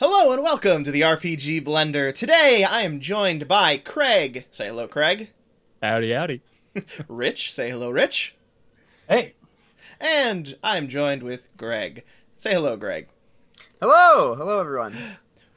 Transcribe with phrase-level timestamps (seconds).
[0.00, 2.12] Hello and welcome to the RPG Blender.
[2.12, 4.44] Today I am joined by Craig.
[4.50, 5.30] Say hello, Craig.
[5.82, 6.40] Howdy, howdy.
[7.08, 7.52] Rich.
[7.52, 8.34] Say hello, Rich.
[9.08, 9.34] Hey,
[10.00, 12.02] And I'm joined with Greg.
[12.36, 13.08] Say hello, Greg.
[13.80, 14.96] Hello, hello everyone.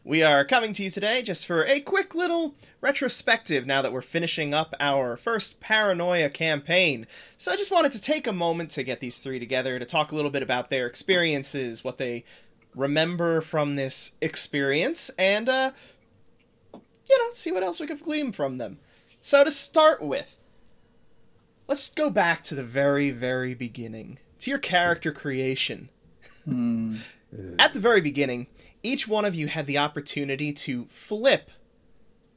[0.04, 4.02] We are coming to you today just for a quick little retrospective now that we're
[4.02, 7.08] finishing up our first Paranoia campaign.
[7.36, 10.14] So I just wanted to take a moment to get these three together to talk
[10.14, 12.24] a little bit about their experiences, what they
[12.78, 15.72] remember from this experience, and, uh,
[16.74, 18.80] you know, see what else we can glean from them.
[19.22, 20.38] So to start with,
[21.68, 25.90] let's go back to the very, very beginning, to your character creation.
[27.60, 28.48] At the very beginning,
[28.84, 31.52] each one of you had the opportunity to flip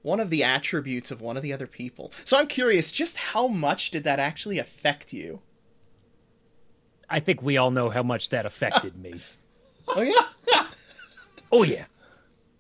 [0.03, 2.11] one of the attributes of one of the other people.
[2.25, 5.43] So I'm curious, just how much did that actually affect you?
[7.09, 9.21] I think we all know how much that affected me.
[9.89, 10.63] Oh yeah.
[11.53, 11.87] Oh yeah.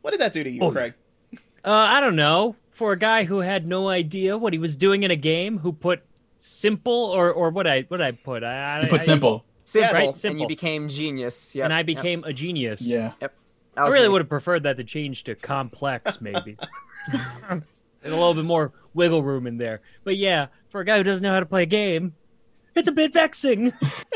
[0.03, 0.95] what did that do to you, Oh, Craig?
[1.33, 1.39] Uh,
[1.71, 2.57] I don't know.
[2.73, 5.73] For a guy who had no idea what he was doing in a game, who
[5.73, 6.03] put
[6.41, 9.45] simple or or what I what I put I, I put I- simple.
[9.63, 11.55] Simple, Right, and you became genius.
[11.55, 12.83] Yep, and I yep, became a genius.
[12.83, 13.13] Yeah.
[13.21, 13.35] Yep.
[13.77, 16.57] I really would have preferred that to change to complex, maybe.
[17.13, 17.63] and
[18.03, 19.81] a little bit more wiggle room in there.
[20.03, 22.15] But yeah, for a guy who doesn't know how to play a game,
[22.75, 23.73] it's a bit vexing.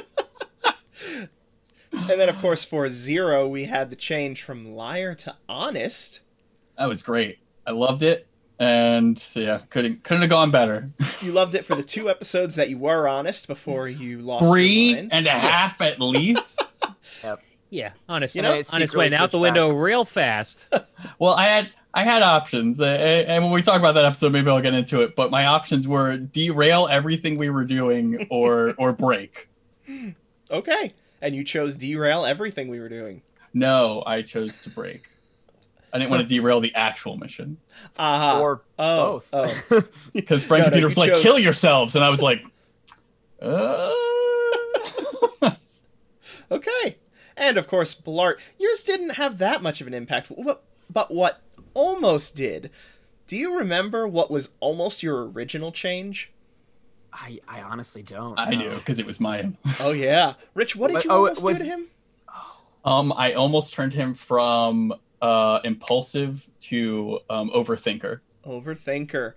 [2.10, 6.20] And then, of course, for zero, we had the change from liar to honest.
[6.78, 7.38] That was great.
[7.66, 8.26] I loved it,
[8.58, 10.88] and so, yeah, couldn't couldn't have gone better.
[11.22, 14.52] You loved it for the two episodes that you were honest before you lost your
[14.52, 16.74] Three and a half at least.
[17.70, 18.34] Yeah, honest.
[18.36, 19.82] You You know- know, honest went out the switched window back.
[19.82, 20.66] real fast.
[21.18, 24.48] well, I had I had options, uh, and when we talk about that episode, maybe
[24.50, 25.16] I'll get into it.
[25.16, 29.48] But my options were derail everything we were doing, or or break.
[30.50, 30.92] Okay.
[31.24, 33.22] And you chose derail everything we were doing.
[33.54, 35.08] No, I chose to break.
[35.90, 37.56] I didn't want to derail the actual mission
[37.96, 38.42] Uh-huh.
[38.42, 39.30] or oh, both.
[39.32, 39.82] oh.
[40.12, 42.44] because Frank No, no, Computer you was like, chose- "Kill yourselves," and I was like,
[43.40, 43.90] uh...
[46.50, 46.98] Okay.
[47.36, 50.62] And of course, Blart, yours didn't have that much of an impact, but,
[50.92, 51.40] but what
[51.72, 52.70] almost did.
[53.26, 56.30] Do you remember what was almost your original change?
[57.14, 58.38] I, I honestly don't.
[58.38, 58.70] I know.
[58.70, 59.56] do because it was mine.
[59.80, 61.86] Oh yeah, Rich, what did But- you oh, almost was- do to him?
[62.84, 64.92] Um, I almost turned him from
[65.22, 68.20] uh, impulsive to um, overthinker.
[68.44, 69.32] Overthinker.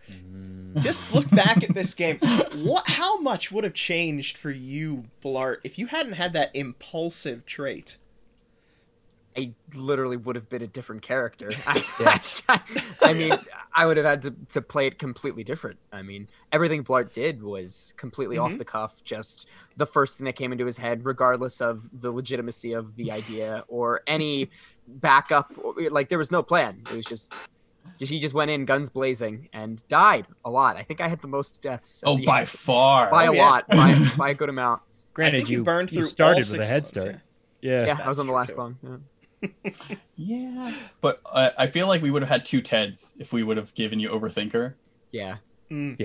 [0.81, 2.17] Just look back at this game.
[2.55, 2.85] What?
[2.87, 7.95] How much would have changed for you, Blart, if you hadn't had that impulsive trait?
[9.37, 11.49] I literally would have been a different character.
[11.67, 12.21] I,
[13.01, 13.33] I, mean,
[13.75, 15.77] I would have had to, to play it completely different.
[15.93, 18.57] I mean, everything Blart did was completely off Mhm.
[18.57, 22.73] the cuff, just the first thing that came into his head, regardless of the legitimacy
[22.73, 24.49] of the idea or any
[24.87, 25.53] backup.
[25.91, 26.81] Like, there was no plan.
[26.89, 27.31] It was just.
[27.99, 30.77] just- He just went in guns blazing and died a lot.
[30.77, 32.03] I think I had the most deaths.
[32.05, 32.49] Oh, the by end.
[32.49, 33.09] far.
[33.11, 33.45] by Oh, a yeah.
[33.45, 34.81] lot, by, by a good amount.
[34.81, 37.07] I Granted, think you, you burned through started all with six a head ones, start.
[37.07, 37.17] yeah.
[37.59, 37.85] Yeah.
[37.87, 38.77] Yeah, I was on the last one.
[38.83, 38.97] Yeah.
[40.15, 43.57] Yeah, but uh, I feel like we would have had two Teds if we would
[43.57, 44.73] have given you overthinker.
[45.11, 45.37] Yeah.
[45.71, 45.99] Mm.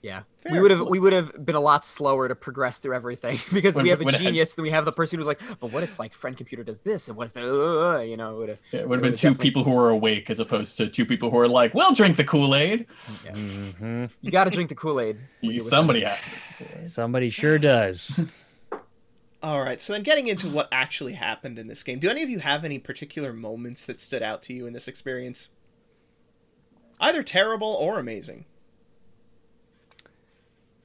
[0.00, 0.22] Yeah.
[0.42, 0.52] Fair.
[0.52, 3.74] We would have we would have been a lot slower to progress through everything because
[3.74, 5.72] Would- we have a would have- genius and we have the person who's like, but
[5.72, 8.60] what if like friend computer does this and what if uh, you know would have
[8.70, 11.04] Yeah, it would have been two definitely- people who are awake as opposed to two
[11.04, 12.86] people who are like, "We'll drink the Kool Aid."
[13.24, 13.32] yeah.
[13.34, 15.18] hmm you got to drink the Kool Aid.
[15.62, 16.88] Somebody has to.
[16.88, 18.20] Somebody sure does.
[19.40, 22.00] All right, so then getting into what actually happened in this game.
[22.00, 24.88] Do any of you have any particular moments that stood out to you in this
[24.88, 25.50] experience?
[27.00, 28.46] Either terrible or amazing.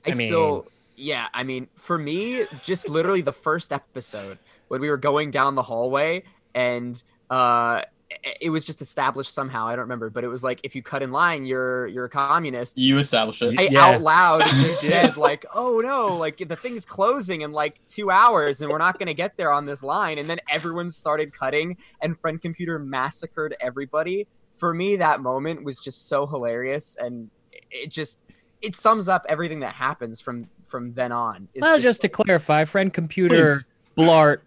[0.06, 1.28] I, I mean- still yeah.
[1.34, 4.38] I mean, for me, just literally the first episode
[4.68, 7.82] when we were going down the hallway and uh.
[8.24, 9.68] It- It was just established somehow.
[9.68, 12.10] I don't remember, but it was like if you cut in line, you're you're a
[12.10, 12.78] communist.
[12.78, 13.60] You established it.
[13.60, 13.86] I Yeah.
[13.96, 18.62] out loud just said like, "Oh no, like the thing's closing in like 2 hours
[18.62, 21.78] and we're not going to get there on this line." And then everyone started cutting
[22.02, 24.28] and friend computer massacred everybody.
[24.56, 27.30] For me that moment was just so hilarious and
[27.72, 28.24] it just
[28.62, 31.48] it sums up everything that happens from from then on.
[31.54, 33.62] It's well, just to clarify, friend computer,
[33.98, 34.40] Blart,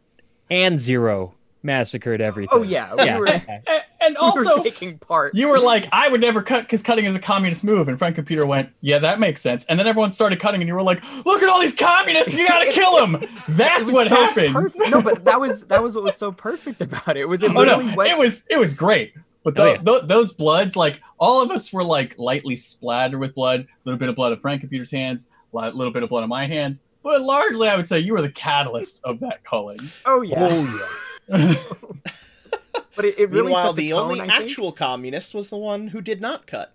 [0.50, 1.34] and Zero
[1.66, 2.48] massacred everything.
[2.58, 3.18] Oh yeah, we Yeah.
[3.18, 3.62] were, A- and
[4.08, 5.34] we were also, taking part.
[5.34, 8.14] you were like, "I would never cut because cutting is a communist move." And Frank
[8.14, 11.02] Computer went, "Yeah, that makes sense." And then everyone started cutting, and you were like,
[11.26, 12.32] "Look at all these communists!
[12.34, 14.54] You gotta kill them!" It That's was what so happened.
[14.54, 14.90] perfect.
[14.90, 17.18] No, but that was that was what was so perfect about it.
[17.18, 19.12] It was it Oh no, went it was it was great.
[19.44, 19.76] But Oh, yeah.
[19.82, 23.98] tho- those bloods, like all of us were like lightly splattered with blood, a little
[23.98, 26.82] bit of blood of Frank Computer's hands, a little bit of blood on my hands.
[27.04, 29.78] But largely, I would say you were the catalyst of that culling.
[30.04, 30.48] Oh yeah.
[30.50, 30.86] Oh yeah.
[31.28, 34.50] But it, it really Meanwhile, set the, the, tone, only I think.
[34.50, 36.72] actual communist was the one who did not cut.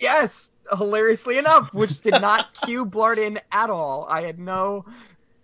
[0.00, 4.06] Yes, hilariously enough, which did not cue Blart in at all.
[4.10, 4.84] I had no,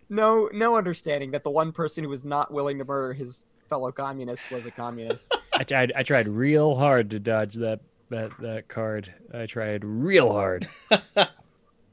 [0.08, 3.92] no, no understanding that the one person who was not willing to murder his fellow
[3.92, 5.32] communist was a communist.
[5.54, 5.92] I tried.
[5.94, 7.78] I tried real hard to dodge that
[8.08, 9.14] that that card.
[9.32, 10.66] I tried real hard.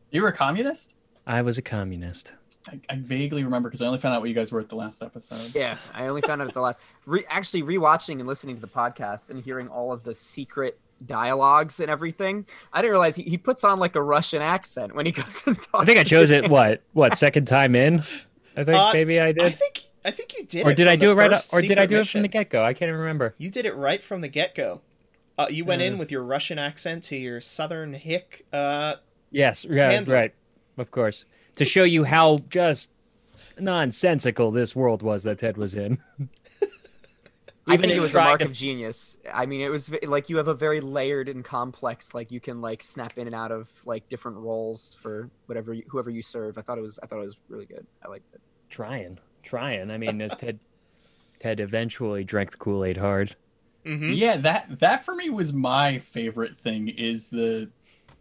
[0.09, 0.95] You were a communist?
[1.25, 2.31] I was a communist.
[2.69, 4.75] I, I vaguely remember because I only found out what you guys were at the
[4.75, 5.53] last episode.
[5.55, 6.81] yeah, I only found out at the last.
[7.05, 11.79] Re- actually, rewatching and listening to the podcast and hearing all of the secret dialogues
[11.79, 15.11] and everything, I didn't realize he, he puts on like a Russian accent when he
[15.13, 15.69] goes and talks.
[15.73, 16.49] I think I chose it.
[16.49, 16.81] What?
[16.93, 17.15] What?
[17.15, 17.99] Second time in?
[18.55, 19.43] I think Uh, maybe I did.
[19.43, 19.57] I did.
[19.59, 20.65] think I think you did.
[20.65, 21.31] Or it did I do it right?
[21.31, 22.63] first Or did I secret do it from the get go?
[22.63, 23.35] I can't even remember.
[23.37, 24.81] You did it right from the get go.
[25.37, 25.85] Uh, you went Uh.
[25.85, 28.45] in with your Russian accent to your Southern hick.
[28.51, 28.95] Uh,
[29.29, 29.65] Yes.
[29.65, 29.91] Yeah.
[29.91, 30.13] Handle.
[30.13, 30.33] Right.
[30.77, 31.25] Of course.
[31.57, 32.91] To show you how just
[33.59, 35.97] nonsensical this world was that Ted was in.
[37.69, 39.17] I think it was a mark to- of genius.
[39.33, 42.13] I mean, it was like you have a very layered and complex.
[42.13, 45.83] Like you can like snap in and out of like different roles for whatever you,
[45.89, 46.57] whoever you serve.
[46.57, 47.85] I thought it was I thought it was really good.
[48.05, 48.39] I liked it.
[48.69, 49.91] trying, trying.
[49.91, 50.59] I mean, as Ted,
[51.41, 53.35] Ted eventually drank the Kool Aid hard.
[53.85, 54.15] mhm.
[54.15, 57.69] Yeah, that that for me was my favorite thing is the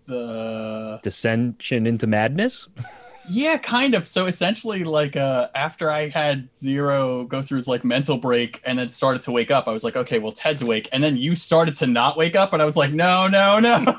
[0.07, 2.67] the Descension into madness.
[3.29, 4.07] yeah, kind of.
[4.07, 8.79] So essentially like uh after I had Zero go through his like mental break and
[8.79, 10.89] then started to wake up, I was like, okay, well Ted's awake.
[10.93, 13.99] And then you started to not wake up and I was like, no, no, no.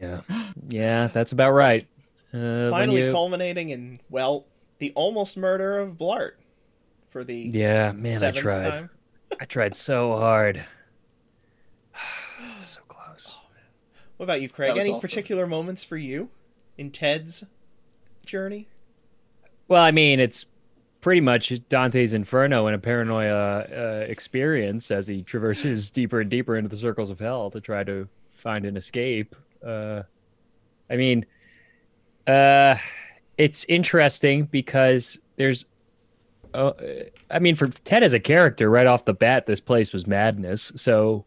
[0.00, 0.20] Yeah.
[0.68, 1.86] Yeah, that's about right.
[2.32, 4.44] Uh, Finally you- culminating in well,
[4.78, 6.32] the almost murder of Blart
[7.10, 8.68] for the Yeah, man, I tried.
[8.68, 8.90] time.
[9.40, 10.64] I tried so hard.
[12.64, 13.32] so close.
[14.18, 14.76] What about you, Craig?
[14.76, 15.00] Any awesome.
[15.00, 16.28] particular moments for you
[16.78, 17.44] in Ted's
[18.24, 18.68] journey?
[19.68, 20.46] Well, I mean, it's
[21.00, 26.56] pretty much Dante's Inferno and a paranoia uh, experience as he traverses deeper and deeper
[26.56, 29.34] into the circles of hell to try to find an escape.
[29.64, 30.02] Uh,
[30.90, 31.26] I mean,
[32.26, 32.76] uh,
[33.38, 35.64] it's interesting because there's,
[36.54, 36.72] uh,
[37.30, 40.72] I mean, for Ted as a character, right off the bat, this place was madness.
[40.76, 41.24] So,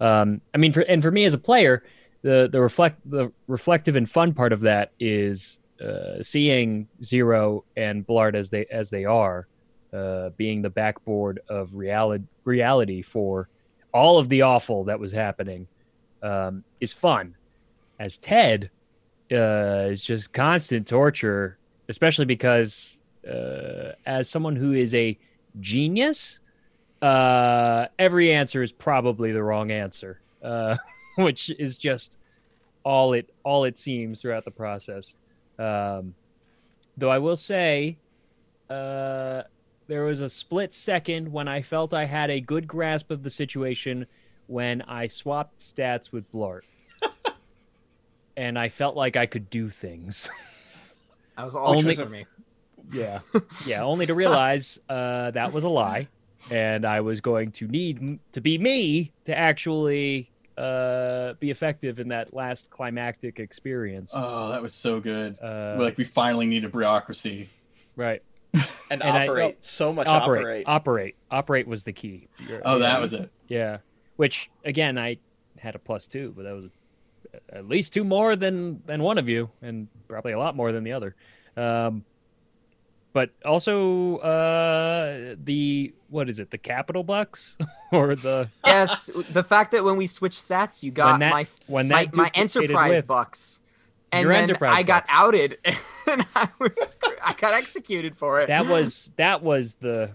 [0.00, 1.82] um, I mean, for and for me as a player,
[2.22, 8.06] the the reflect the reflective and fun part of that is uh, seeing Zero and
[8.06, 9.46] Blart as they as they are,
[9.92, 13.48] uh, being the backboard of reality reality for
[13.92, 15.66] all of the awful that was happening,
[16.22, 17.34] um, is fun.
[17.98, 18.70] As Ted,
[19.32, 22.98] uh, is just constant torture, especially because
[23.28, 25.18] uh, as someone who is a
[25.60, 26.40] genius,
[27.02, 30.76] uh, every answer is probably the wrong answer, uh,
[31.24, 32.16] which is just
[32.84, 35.14] all it all it seems throughout the process.
[35.58, 36.14] Um,
[36.96, 37.98] though I will say,
[38.70, 39.42] uh,
[39.88, 43.30] there was a split second when I felt I had a good grasp of the
[43.30, 44.06] situation
[44.46, 46.62] when I swapped stats with Blart.
[48.36, 50.30] and I felt like I could do things.
[51.36, 52.26] That was all Only- true for me.
[52.92, 53.20] Yeah.
[53.64, 56.08] yeah, only to realize uh, that was a lie.
[56.50, 61.98] And I was going to need m- to be me to actually uh, be effective
[62.00, 64.12] in that last climactic experience.
[64.14, 65.38] oh, that was so good.
[65.40, 67.48] Uh, like we finally need a bureaucracy.
[67.96, 68.22] right.
[68.90, 70.64] And, And I- operate so much operate, operate.
[70.66, 71.16] operate.
[71.30, 72.28] Operate was the key.
[72.38, 72.88] You're- Oh, yeah.
[72.88, 73.30] that was it.
[73.46, 73.78] Yeah.
[74.16, 75.18] Which again, I
[75.58, 76.70] had a plus two, but that was
[77.52, 80.84] at least two more than than one of you, and probably a lot more than
[80.84, 81.14] the other.
[81.58, 82.04] Um,
[83.12, 86.50] but also uh, the what is it?
[86.50, 87.56] The capital bucks
[87.92, 91.46] or the yes, the fact that when we switched sats, you got when that my
[91.66, 93.60] when that my duplicated enterprise with- bucks,
[94.12, 95.10] and Your then enterprise I got bucks.
[95.12, 95.58] outed,
[96.10, 98.48] and I was I got executed for it.
[98.48, 100.12] that was that was the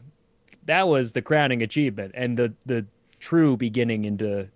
[0.66, 2.86] that was the crowning achievement and the the
[3.20, 4.48] true beginning into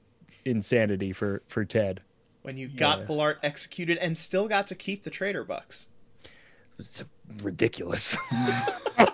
[0.46, 2.02] insanity for for Ted.
[2.44, 3.06] when you got Yeah.
[3.06, 5.90] Blart executed and still got to keep the traitor bucks.
[6.80, 7.04] It's
[7.42, 8.18] ridiculous.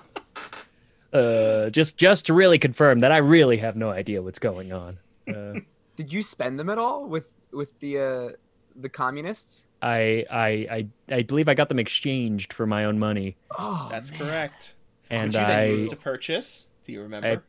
[1.14, 4.98] uh, just just to really confirm that I really have no idea what's going on.
[5.28, 5.60] Uh,
[5.96, 8.30] Did you spend them at all with with the uh,
[8.76, 9.68] the communists?
[9.82, 14.12] I, I I I believe I got them exchanged for my own money, Oh, That's
[14.12, 14.20] man.
[14.20, 14.76] correct.
[15.10, 16.68] and Which I used to purchase.
[16.86, 17.44] Do you remember?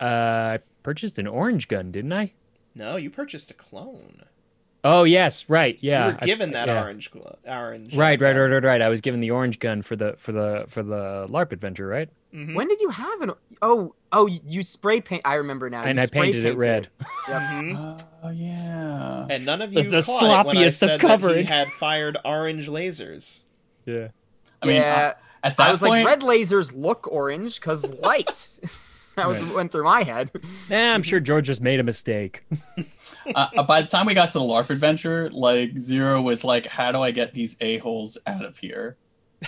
[0.00, 2.32] uh, I purchased an orange gun, didn't I?
[2.74, 4.22] No, you purchased a clone.
[4.86, 6.06] Oh yes, right, yeah.
[6.08, 6.82] you were I- given that yeah.
[6.82, 7.96] orange glo- orange.
[7.96, 8.82] Right, right, right, right, right.
[8.82, 12.08] I was given the orange gun for the for the for the LARP adventure, right?
[12.32, 13.30] hmm When did you have an?
[13.62, 15.22] Oh, oh, you spray paint.
[15.24, 15.84] I remember now.
[15.84, 16.88] and you I spray painted it red.
[17.26, 17.74] hmm
[18.22, 19.26] Oh yeah.
[19.30, 21.68] And none of you the caught it when I sloppiest of said that he had
[21.72, 23.42] fired orange lasers.
[23.86, 24.08] Yeah.
[24.62, 27.90] I mean, yeah, uh, at that I was point, like, red lasers look orange because
[27.94, 28.60] light.
[29.16, 29.46] That was Right.
[29.46, 30.32] what went through my head.
[30.70, 32.42] Eh, I'm sure George just made a mistake.
[33.34, 36.66] uh, uh, by the time we got to the LARP adventure, like Zero was like,
[36.66, 38.96] "How do I get these a holes out of here?"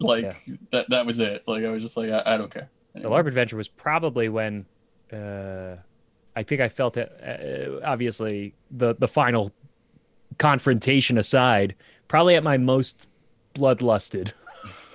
[0.00, 0.54] Like Yeah.
[0.70, 0.90] that.
[0.90, 1.42] That was it.
[1.48, 2.70] Like I was just like, I, I don't care.
[2.94, 4.64] The LARP adventure was probably when
[5.12, 5.76] uh,
[6.36, 7.10] I think I felt it.
[7.20, 9.52] Uh, obviously, the the final
[10.38, 11.74] confrontation aside,
[12.06, 13.06] probably at my most
[13.56, 14.32] bloodlusted.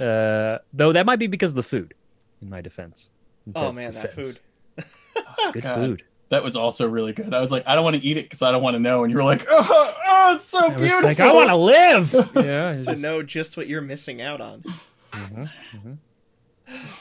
[0.00, 1.94] uh, though that might be because of the food.
[2.40, 3.10] In my defense.
[3.46, 4.26] In Oh Ted's man, that defense.
[4.26, 4.40] food.
[5.52, 5.74] Good God.
[5.76, 6.04] food.
[6.32, 7.34] That was also really good.
[7.34, 9.04] I was like, I don't want to eat it because I don't want to know.
[9.04, 11.02] And you were like, oh, oh it's so I beautiful.
[11.08, 12.12] like, I want to live.
[12.34, 12.70] yeah.
[12.72, 14.62] it's To just- know just what you're missing out on.
[15.10, 15.98] Mhm, mhm.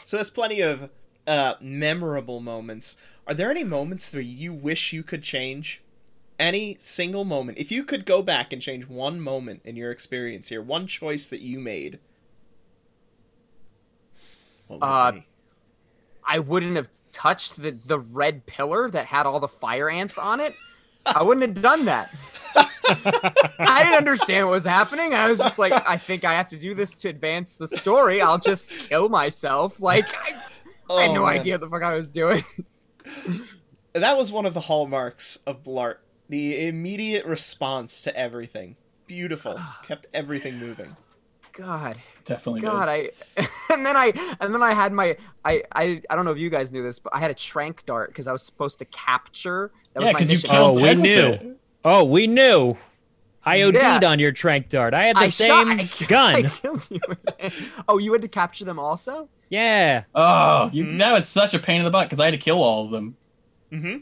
[0.03, 0.89] So that's plenty of
[1.25, 2.97] uh, memorable moments.
[3.25, 5.81] Are there any moments that you wish you could change?
[6.37, 7.57] Any single moment.
[7.57, 11.25] If you could go back and change one moment in your experience here, one choice
[11.27, 11.99] that you made.
[14.67, 15.25] What would it Uh, be?
[16.27, 20.39] I wouldn't have touched the, the red pillar that had all the fire ants on
[20.39, 20.55] it.
[21.05, 22.13] I wouldn't have done that.
[22.55, 25.13] I didn't understand what was happening.
[25.13, 28.21] I was just like, I think I have to do this to advance the story.
[28.21, 29.79] I'll just kill myself.
[29.79, 31.39] Like, I, I had Oh, no man.
[31.39, 32.43] idea what the fuck I was doing.
[33.93, 35.97] That was one of the hallmarks of Blart.
[36.29, 38.75] The immediate response to everything.
[39.07, 39.59] Beautiful.
[39.87, 40.95] Kept everything moving.
[41.53, 42.61] God, Definitely.
[42.61, 43.11] God, I,
[43.69, 46.49] and then I, and then I had my, I, I, I don't know if you
[46.49, 49.71] guys knew this, but I had a trank dart because I was supposed to capture.
[49.93, 51.27] That yeah, because you killed Oh, we knew.
[51.27, 51.57] it.
[51.83, 52.77] Oh, we knew.
[53.43, 53.99] I OD'd Yeah.
[54.05, 54.93] on your trank dart.
[54.93, 56.35] I had the I shot- same I gun.
[56.45, 56.99] I killed you.
[57.87, 59.27] oh, you had to capture them also?
[59.49, 60.03] Yeah.
[60.15, 60.97] Oh, you, Mhm.
[60.99, 62.91] that was such a pain in the butt because I had to kill all of
[62.91, 63.17] them.
[63.73, 63.97] Mm-hmm.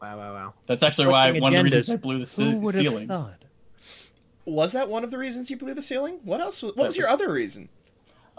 [0.00, 0.54] Wow, wow, wow.
[0.66, 1.74] That's actually why Flipping one of the agendas.
[1.74, 3.08] reasons I blew the Who would have ceiling.
[3.08, 3.42] thought?
[4.50, 6.20] Was that one of the reasons you blew the ceiling?
[6.24, 6.62] What else?
[6.62, 7.68] What That was your was- other reason?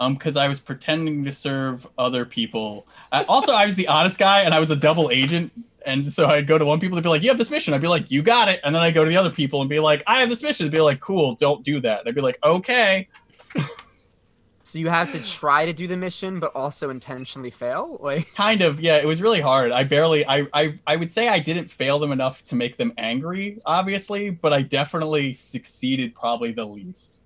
[0.02, 2.88] Um, because I was pretending to serve other people.
[3.12, 5.52] Uh, also, I was the honest guy, and I was a double agent,
[5.86, 7.82] and so I'd go to one people to be like, "You have this mission." I'd
[7.82, 9.82] be like, "You got it," and then I go to the other people and be
[9.82, 12.22] like, "I have this mission." They'd be like, "Cool, don't do that." And I'd be
[12.22, 13.10] like, "Okay."
[14.70, 17.98] So you have to try to do the mission, but also intentionally fail.
[18.04, 18.98] Like, Kind of, yeah.
[18.98, 19.72] It was really hard.
[19.72, 20.28] I barely.
[20.28, 20.46] I.
[20.54, 20.80] I.
[20.86, 24.62] I would say I didn't fail them enough to make them angry, obviously, but I
[24.62, 27.24] definitely succeeded probably the least.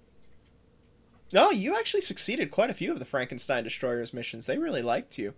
[1.34, 4.46] No, you actually succeeded quite a few of the Frankenstein Destroyers missions.
[4.46, 5.34] They really liked you.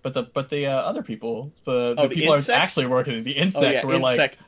[0.00, 2.62] But the but the uh, other people, the, the Oh, the people I was insect?
[2.62, 4.38] actually working with, the Oh insect, yeah, were like, insect.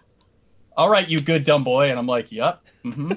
[0.75, 3.13] "All right, you good dumb boy," and I'm like, "Yep." Mm-hmm.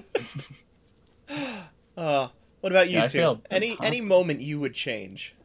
[1.97, 2.27] Uh,
[2.65, 3.19] what about you Yeah, two?
[3.19, 5.35] failed Any any moment you would change?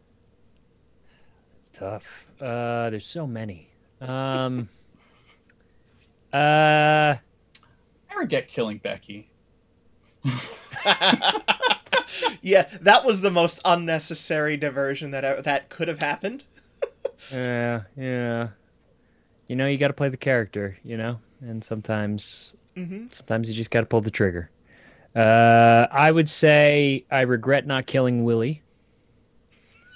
[1.61, 2.27] It's tough.
[2.41, 3.69] Uh, there's so many.
[4.00, 4.71] Um.
[6.33, 7.17] uh.
[7.17, 9.29] I regret killing Becky.
[12.41, 16.45] yeah, that was the most unnecessary diversion that uh, that could have happened.
[17.31, 17.81] Yeah.
[17.99, 18.49] Yeah.
[19.47, 20.79] You know, you got to play the character.
[20.83, 24.49] You know, and sometimes, hmm sometimes you just got to pull the trigger.
[25.14, 28.62] Uh, I would say I regret not killing Willie.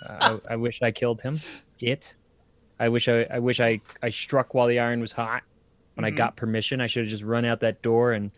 [0.05, 1.41] Uh, I, I wish I killed him.
[1.81, 2.15] It.
[2.81, 3.23] I wish I.
[3.31, 3.81] I wish I.
[4.03, 5.43] I struck while the iron was hot.
[5.95, 6.17] When I Mhm.
[6.17, 8.33] got permission, I should have just run out that door and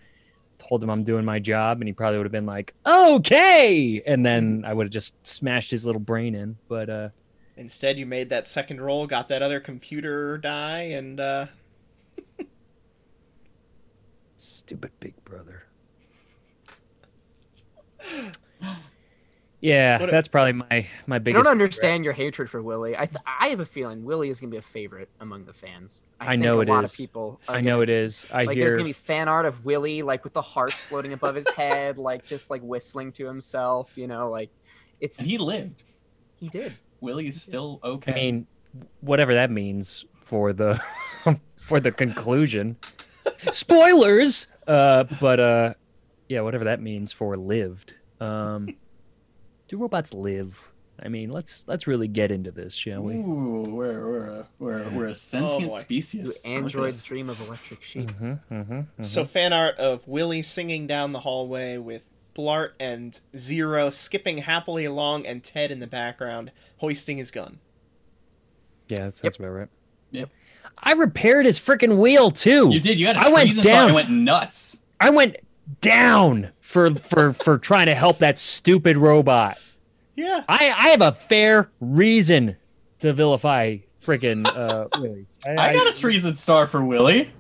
[0.59, 4.25] told him I'm doing my job, and he probably would have been like, "Okay," and
[4.26, 6.56] then I would have just smashed his little brain in.
[6.68, 7.09] But uh,
[7.56, 11.47] Instead, you made that second roll, got that other computer die, and uh,
[14.37, 15.65] stupid big brother.
[19.60, 21.40] Yeah, What a- that's probably my my biggest.
[21.40, 22.94] I don't understand your hatred for Willie.
[22.96, 26.02] I th- I have a feeling Willie is gonna be a favorite among the fans.
[26.20, 26.90] I think know a it lot is.
[26.90, 27.40] of people.
[27.48, 28.26] I know gonna- it is.
[28.32, 31.34] I Like there's gonna be fan art of Willie, like with the hearts floating above
[31.34, 33.96] his head, like just like whistling to himself.
[33.96, 34.50] You know, like
[35.00, 35.82] it's And he lived.
[36.38, 36.72] he did.
[37.00, 38.12] Willie is still okay.
[38.12, 38.46] I mean,
[39.00, 40.80] whatever that means for the
[41.56, 42.76] for the conclusion.
[43.52, 44.46] Spoilers.
[44.66, 45.75] Uh, but uh,
[46.28, 47.94] yeah, whatever that means for lived.
[48.20, 48.75] Um,
[49.68, 50.58] do robots live?
[51.02, 53.16] I mean, let's let's really get into this, shall we?
[53.16, 55.76] Ooh, we're we're a, we're we're a sentient boy.
[55.76, 56.26] Do species.
[56.26, 58.11] Look at androids dream of electric sheep?
[58.12, 62.02] Mm-hmm, mm-hmm, so fan art of Willie singing down the hallway with
[62.35, 67.58] Blart and Zero skipping happily along, and Ted in the background hoisting his gun.
[68.88, 69.68] yeah, that sounds about right.
[70.12, 70.30] Yep.
[70.78, 72.70] I repaired his freaking wheel too.
[72.73, 72.99] You did.
[72.99, 73.87] You had a I went down.
[73.87, 74.82] and went nuts.
[74.99, 75.37] I went
[75.80, 79.56] down for for for trying to help that stupid robot.
[80.16, 82.56] Yeah, I I have a fair reason
[82.99, 85.26] to vilify freaking uh Willie.
[85.46, 87.30] I got a treason star for Willie.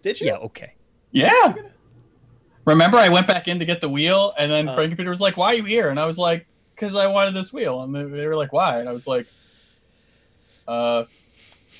[0.00, 0.28] did you?
[0.28, 0.72] Yeah, okay.
[1.10, 1.54] Yeah.
[2.64, 4.74] Remember, I went back in to get the wheel, and then Uh.
[4.76, 7.34] Frank Computer was like, "Why are you here?" And I was like, because I wanted
[7.34, 9.26] this wheel, and they, they were like, "Why?" And I was like,
[10.66, 11.04] "Uh,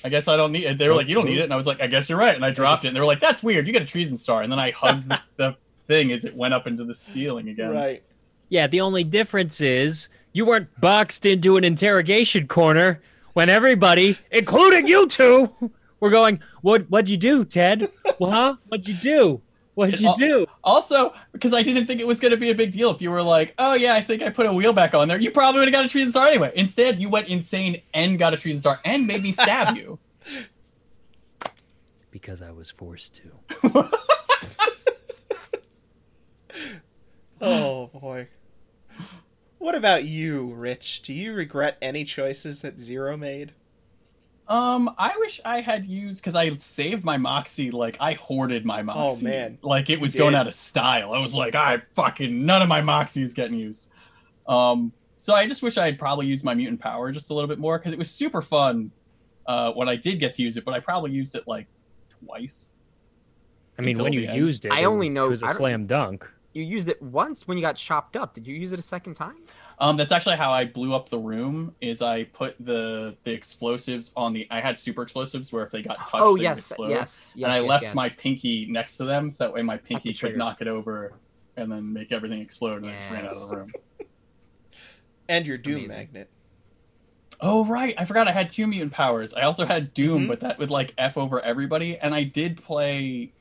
[0.03, 1.55] I guess I don't need it." They were like, "You don't need it," and I
[1.55, 3.41] was like, "I guess you're right." And I dropped it, and they were like, "That's
[3.41, 3.65] weird.
[3.65, 5.55] You got a treason star." And then I hugged the, the
[5.87, 7.71] thing is it went up into the ceiling again.
[7.71, 8.03] Right.
[8.49, 13.01] Yeah, the only difference is you weren't boxed into an interrogation corner
[13.33, 15.51] when everybody, including you two,
[15.99, 16.83] were going, "What?
[16.89, 17.89] What'd you do, Ted?
[18.19, 18.55] Well, huh?
[18.67, 19.41] What'd you do?
[19.73, 22.73] What'd you do?" Also, because I didn't think it was going to be a big
[22.73, 22.91] deal.
[22.91, 25.19] If you were like, "Oh yeah, I think I put a wheel back on there,"
[25.19, 26.51] you probably would have got a treason star anyway.
[26.55, 29.99] Instead, you went insane and got a treason star and made me stab you.
[32.11, 33.89] Because I was forced to.
[37.45, 38.27] Oh boy.
[39.57, 41.03] What about you, Rich?
[41.03, 43.53] Do you regret any choices that Zero made?
[44.47, 47.71] Um, I wish I had used because I saved my moxie.
[47.71, 49.25] Like I hoarded my moxie.
[49.25, 49.57] Oh, man.
[49.61, 51.13] like it was going out of style.
[51.13, 53.87] I was like, I fucking none of my moxie is getting used.
[54.47, 57.47] Um, so I just wish I had probably used my mutant power just a little
[57.47, 58.91] bit more because it was super fun
[59.47, 60.65] uh, when I did get to use it.
[60.65, 61.67] But I probably used it like
[62.25, 62.75] twice.
[63.77, 64.35] I mean, when you end.
[64.37, 66.29] used it, I it only was, know- it was a slam dunk.
[66.53, 68.33] You used it once when you got chopped up.
[68.35, 69.37] Did you use it a second time?
[69.79, 71.73] Um, that's actually how I blew up the room.
[71.81, 74.47] Is I put the the explosives on the.
[74.51, 76.89] I had super explosives where if they got touched, oh they would yes, explode.
[76.89, 77.43] yes, yes.
[77.45, 77.95] and I yes, left yes.
[77.95, 80.37] my pinky next to them, so that way my pinky could trigger.
[80.37, 81.13] knock it over
[81.57, 83.71] and then make everything explode, and I just ran out of the room.
[85.29, 85.97] And your Doom Amazing.
[85.97, 86.29] magnet.
[87.39, 89.33] Oh right, I forgot I had two mutant powers.
[89.33, 90.27] I also had Doom, Mhm.
[90.27, 91.97] but that would like f over everybody.
[91.97, 93.31] And I did play.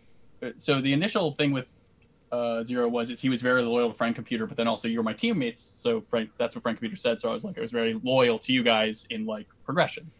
[0.42, 1.68] uh, So the initial thing with
[2.32, 4.98] uh, Zero was is he was very loyal to Frank Computer, but then also you
[4.98, 5.72] were my teammates.
[5.74, 7.20] So Frank, that's what Frank Computer said.
[7.20, 10.10] So I was like, I was very loyal to you guys in like progression.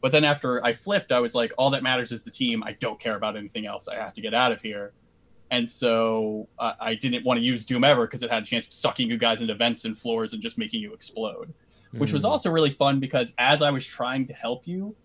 [0.00, 2.64] But then after I flipped, I was like, all that matters is the team.
[2.64, 3.86] I don't care about anything else.
[3.86, 4.92] I have to get out of here.
[5.52, 8.66] And so uh, I didn't want to use Doom ever because it had a chance
[8.66, 11.54] of sucking you guys into vents and floors and just making you explode
[11.98, 12.28] which was Mm.
[12.28, 14.96] also really fun because as I was trying to help you,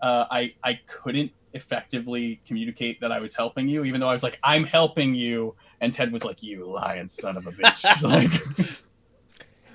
[0.00, 4.22] uh, I I couldn't effectively communicate that I was helping you, even though I was
[4.22, 8.76] like, "I'm helping you," and Ted was like, "You lying son of a bitch!" like,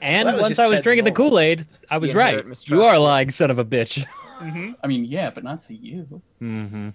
[0.02, 1.12] And Well, that was once I was Ted's drinking the.
[1.12, 2.46] Kool Aid, I was The right.
[2.68, 4.06] You are lying son of a bitch.
[4.42, 4.74] Mm-hmm.
[4.84, 6.22] I mean, yeah, but not to you.
[6.42, 6.90] Mm-hmm.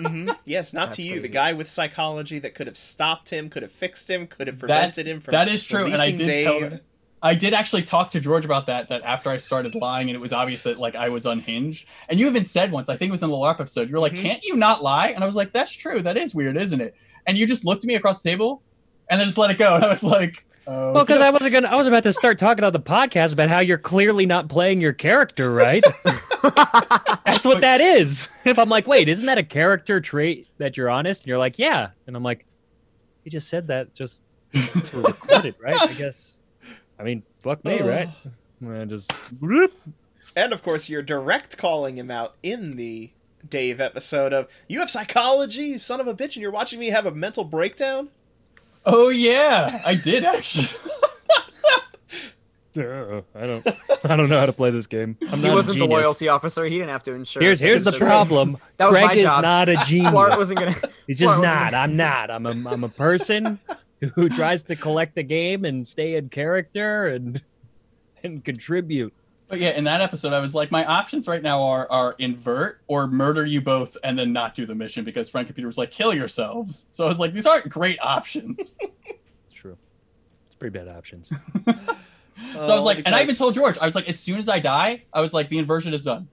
[0.00, 0.30] Mm-hmm.
[0.46, 1.20] Yes, not That's to you.
[1.20, 4.58] The guy with psychology that could have stopped him, could have fixed him, could have
[4.58, 6.44] That's prevented him from that is true, and I did Dave.
[6.44, 6.80] tell her-
[7.24, 8.88] I did actually talk to George about that.
[8.88, 12.18] That after I started lying, and it was obvious that like I was unhinged, and
[12.18, 14.14] you even said once, I think it was in the LARP episode, you were like,
[14.14, 14.22] Mhm.
[14.22, 16.02] "Can't you not lie?" And I was like, "That's true.
[16.02, 18.62] That is weird, isn't it?" And you just looked at me across the table,
[19.08, 21.52] and then just let it go, and I was like, uh, Well, because I wasn't
[21.52, 21.68] gonna.
[21.68, 24.80] I was about to start talking on the podcast about how you're clearly not playing
[24.80, 25.84] your character right.
[26.42, 28.28] That's what that is.
[28.44, 31.22] If I'm like, wait, isn't that a character trait that you're honest?
[31.22, 31.90] And you're like, yeah.
[32.06, 32.44] And I'm like,
[33.24, 35.80] you just said that just to record it, right?
[35.80, 36.38] I guess.
[36.98, 38.08] I mean, fuck me, right?
[38.68, 39.12] I just.
[39.40, 39.72] whoop.
[40.36, 43.10] And of course, you're direct calling him out in the
[43.48, 46.88] Dave episode of "You have psychology, you son of a bitch, and you're watching me
[46.88, 48.08] have a mental breakdown."
[48.86, 50.68] "Oh yeah, I did actually."
[52.74, 53.68] Uh, I don't.
[54.04, 55.18] I don't know how to play this game.
[55.30, 56.64] I'm he not wasn't the loyalty officer.
[56.64, 57.42] He didn't have to ensure.
[57.42, 58.56] Here's here's the problem.
[58.78, 59.42] That was Craig my is job.
[59.42, 60.10] not a genius.
[60.10, 60.74] Clark wasn't gonna.
[61.06, 61.74] He's just Clark wasn't not.
[61.74, 62.30] I'm not.
[62.30, 63.60] I'm a I'm a person
[64.14, 67.42] who tries to collect the game and stay in character and
[68.24, 69.12] and contribute.
[69.52, 72.80] But yeah, in that episode, I was like, my options right now are are invert
[72.86, 75.90] or murder you both and then not do the mission because Frank Computer was like,
[75.90, 76.86] kill yourselves.
[76.88, 78.78] So I was like, these aren't great options.
[79.52, 79.76] True.
[80.46, 81.30] It's pretty bad options.
[82.54, 84.38] So I was Oh, like, and I even told George, I was like, as soon
[84.38, 86.28] as I die, I was like, the inversion is done.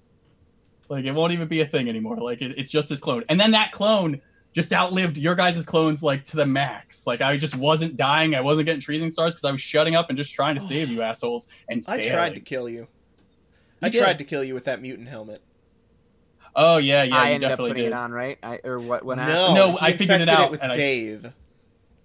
[0.88, 2.16] Like it won't even be a thing anymore.
[2.18, 3.24] Like it, it's just this clone.
[3.30, 4.22] And then that clone
[4.54, 7.06] just outlived your guys' clones like to the max.
[7.06, 8.34] Like I just wasn't dying.
[8.34, 10.90] I wasn't getting treason stars because I was shutting up and just trying to save
[10.90, 12.12] you assholes and I failing.
[12.12, 12.88] tried to kill you.
[13.82, 14.02] I did.
[14.02, 15.42] tried to kill you with that mutant helmet.
[16.56, 17.92] Oh yeah, yeah, I you ended up definitely putting did.
[17.92, 18.38] it on, right?
[18.44, 19.04] I, or what?
[19.06, 19.56] What no, happened?
[19.56, 21.32] No, he I figured it infected out, with and I- Dave.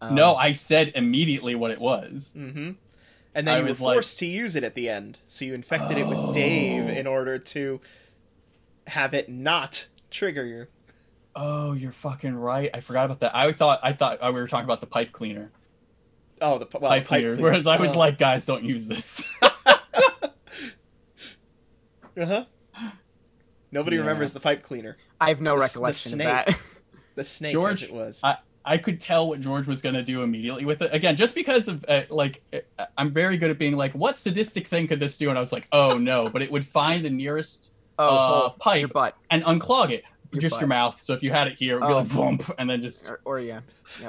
[0.00, 2.34] Um, No, I said immediately what it was.
[2.36, 2.72] Mm-hmm.
[3.36, 5.44] And then I you were was like- forced to use it at the end, so
[5.44, 6.88] you infected it with Dave Oh.
[6.88, 7.80] in order to
[8.86, 10.66] have it not trigger you.
[11.34, 12.70] Oh, you're fucking right.
[12.72, 13.34] I forgot about that.
[13.34, 15.50] I thought I thought uh, we were talking about the pipe cleaner.
[16.40, 17.28] Oh, the well, pipe, the pipe cleaner.
[17.30, 17.42] cleaner.
[17.42, 17.98] Whereas I was Oh.
[17.98, 19.28] like, guys, don't use this.
[22.16, 22.44] uh-huh.
[23.72, 24.02] Nobody Yeah.
[24.02, 24.96] remembers the pipe cleaner.
[25.20, 26.26] I have no The- the recollection of snake.
[26.46, 26.58] that.
[27.16, 28.20] The snake, George, as it was.
[28.24, 30.92] I- I could tell what George was gonna do immediately with it.
[30.92, 34.66] Again, just because of uh, like uh, I'm very good at being like, what sadistic
[34.66, 35.28] thing could this do?
[35.28, 38.80] And I was like, oh no, but it would find the nearest Oh, Uh, pipe.
[38.80, 40.02] your butt, and unclog it.
[40.32, 40.62] Your just butt.
[40.62, 41.00] your mouth.
[41.00, 41.98] So if you had it here, it would be Oh.
[41.98, 43.60] like boom, and then just or, or yeah.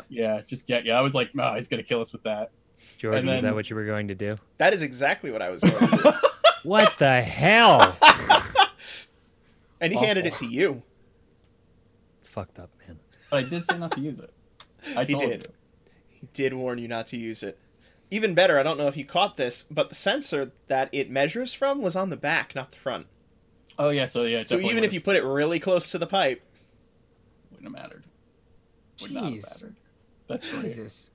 [0.09, 0.97] yeah, just get yeah.
[0.97, 2.49] I was like, no, he's gonna kill us with that.
[2.97, 4.35] George, And is that what you were going to do?
[4.57, 6.13] That is exactly what I was going to do.
[6.65, 7.95] What the hell?
[9.81, 10.81] and he handed it to you.
[12.19, 12.99] It's fucked up, man.
[13.29, 14.33] But I did say not to use it.
[14.95, 15.47] I He did.
[15.47, 15.53] you.
[16.09, 17.59] He did warn you not to use it.
[18.11, 21.53] Even better, I don't know if you caught this, but the sensor that it measures
[21.53, 23.07] from was on the back, not the front.
[23.77, 24.43] Oh yeah, so yeah.
[24.43, 26.41] So definitely even if you put it really close to the pipe,
[27.51, 28.03] wouldn't have mattered.
[29.01, 29.63] Would not have Jeez.
[29.63, 29.75] mattered.
[30.27, 30.61] That's great.
[30.63, 31.11] Jesus.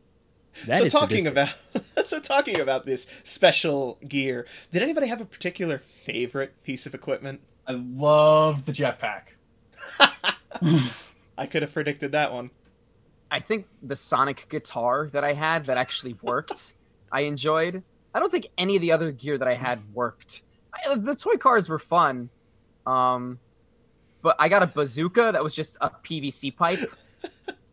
[0.67, 1.53] That so is talking sadistic.
[1.95, 6.95] about so talking about this special gear, did anybody have a particular favorite piece of
[6.95, 7.41] equipment?
[7.67, 9.35] I love the jetpack.
[11.39, 12.51] I could have predicted that one.
[13.31, 16.75] I think the sonic guitar that I had that actually worked,
[17.13, 17.83] I enjoyed.
[18.13, 20.43] I don't think any of the other gear that I had worked.
[20.75, 22.29] I, the toy cars were fun,
[22.87, 23.39] um,
[24.21, 26.93] but I got a bazooka that was just a PVC pipe.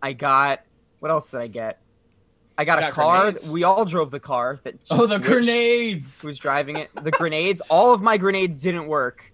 [0.02, 0.62] I got
[1.00, 1.80] what else did I get?
[2.58, 3.22] I got, You a car.
[3.24, 3.52] grenades?
[3.52, 4.80] We all drove the car that.
[4.84, 6.22] Just oh, the switched grenades!
[6.22, 6.90] Who was driving it?
[7.04, 7.62] The grenades.
[7.70, 9.32] All of my grenades didn't work.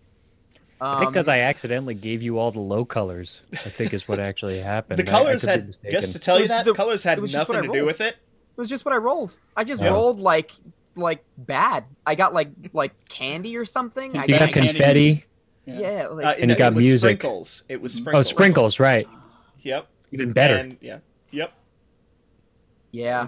[0.81, 3.39] I think because Um, I accidentally gave you all the low colors.
[3.53, 4.99] I think is what actually happened.
[4.99, 7.31] The I- I colors had just to tell you that the- colors had it was
[7.31, 8.15] just what nothing to do with it.
[8.15, 9.38] It was just what I rolled.
[9.55, 9.89] I just Yeah.
[9.91, 10.51] rolled like
[10.95, 11.86] like bad.
[12.05, 14.17] I got like like candy or something.
[14.17, 15.25] I You got Candy confetti.
[15.65, 15.79] Yeah.
[15.79, 16.99] Yeah, like Uh, And you no, got it music.
[17.21, 17.63] Sprinkles.
[17.69, 17.97] It was Mhm.
[18.01, 18.27] sprinkles.
[18.27, 19.07] Oh, sprinkles, right?
[19.62, 19.88] Yep.
[20.12, 20.55] Even better.
[20.57, 20.99] And yeah.
[21.31, 21.53] Yep.
[22.93, 23.27] Yeah.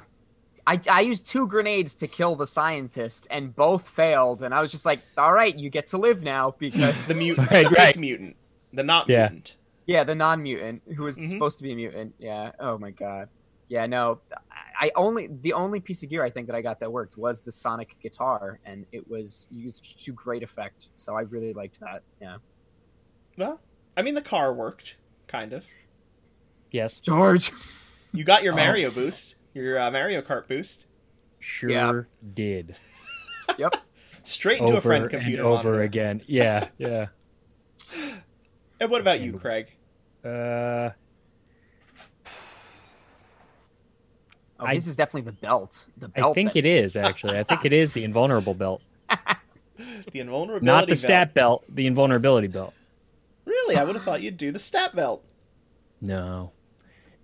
[0.67, 4.41] I, I used two grenades to kill the scientist, and both failed.
[4.41, 7.51] And I was just like, "All right, you get to live now." Because The mutant,
[7.51, 7.99] Right, the fake right.
[7.99, 8.35] mutant,
[8.73, 9.27] the not Yeah.
[9.29, 9.57] mutant.
[9.85, 11.29] yeah, the non-mutant who was Mhm.
[11.29, 12.15] supposed to be a mutant.
[12.17, 12.53] Yeah.
[12.59, 13.29] Oh my god.
[13.67, 13.85] Yeah.
[13.85, 14.21] No.
[14.31, 17.15] I I only the only piece of gear I think that I got that worked
[17.17, 20.87] was the sonic guitar, and it was used to great effect.
[20.95, 22.01] So I really liked that.
[22.19, 22.37] Yeah.
[23.37, 23.61] Well,
[23.95, 24.97] I mean, the car worked,
[25.27, 25.63] kind of.
[26.71, 27.51] Yes, George.
[28.11, 28.57] You got your Oh.
[28.57, 30.85] Mario boost, your uh, Mario Kart boost,
[31.39, 32.01] sure Yeah.
[32.33, 32.75] did.
[33.59, 33.75] Yep.
[34.23, 35.81] straight into over a friend and computer over monitor.
[35.83, 36.21] again.
[36.27, 37.05] Yeah, yeah.
[38.81, 39.67] And what about you, Craig?
[40.23, 40.89] Uh,
[44.59, 45.85] Oh, I- this is definitely the belt.
[45.97, 46.31] The belt.
[46.31, 47.37] I think that- it is actually.
[47.37, 50.65] I think it is the invulnerable belt, The invulnerability.
[50.65, 50.99] not the belt.
[50.99, 51.65] stat belt.
[51.69, 52.73] The invulnerability belt.
[53.45, 55.23] Really, I would have thought you'd do the stat belt.
[56.01, 56.51] No,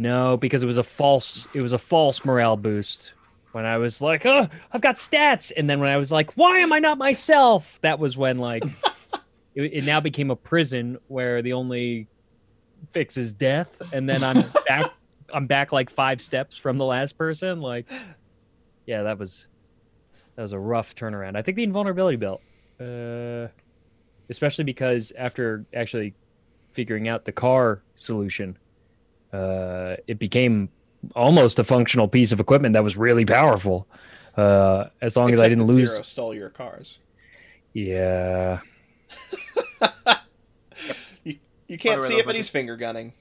[0.01, 1.47] no, because it was a false.
[1.53, 3.13] It was a false morale boost.
[3.51, 6.57] When I was like, "Oh, I've got stats," and then when I was like, "Why
[6.59, 8.63] am I not myself?" That was when like
[9.55, 12.07] it, it now became a prison where the only
[12.89, 14.91] fix is death, and then I'm back.
[15.31, 17.61] I'm back like five steps from the last person.
[17.61, 17.85] Like,
[18.87, 19.47] yeah, that was
[20.35, 21.37] that was a rough turnaround.
[21.37, 22.41] I think the invulnerability belt,
[22.79, 23.49] uh,
[24.29, 26.15] especially because after actually
[26.73, 28.57] figuring out the car solution,
[29.33, 30.69] uh, it became
[31.15, 33.87] almost a functional piece of equipment that was really powerful.
[34.35, 36.99] Uh, as long as I didn't lose, Zero stole your cars.
[37.73, 38.59] yeah,
[41.23, 43.13] You, you can't By see it, but but he's finger gunning.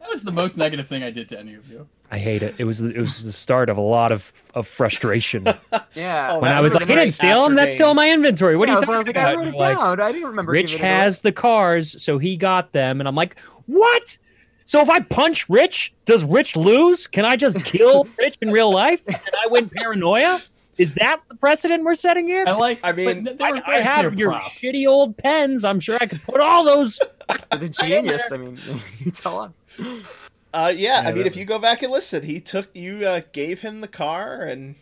[0.00, 1.88] That was the most negative thing I did to any of you.
[2.10, 2.54] I hate it.
[2.58, 5.46] It was it was the start of a lot of of frustration.
[5.94, 6.32] Yeah.
[6.32, 7.54] Oh, when that I was was like, I great didn't steal them.
[7.54, 8.56] That's after still in my inventory.
[8.56, 9.78] What Yeah, are I you was, I was talking like, I wrote it they're like,
[9.78, 10.00] down.
[10.00, 10.52] I didn't remember.
[10.52, 14.18] Rich giving it has the cars, so he got them, and I'm like, what?
[14.66, 17.06] So if I punch Rich, does Rich lose?
[17.06, 20.40] Can I just kill Rich in real life and I win paranoia?
[20.76, 22.44] Is that the precedent we're setting here?
[22.46, 22.80] I like.
[22.82, 24.60] I mean, I, I have clear your props.
[24.60, 25.64] shitty old pens.
[25.64, 27.00] I'm sure I could put all those.
[27.00, 27.40] away.
[27.58, 28.30] the genius.
[28.30, 28.58] I mean,
[28.98, 30.25] you tell us.
[30.54, 33.60] Uh, yeah, I mean, if you go back and listen, he took you, uh, gave
[33.60, 34.76] him the car, and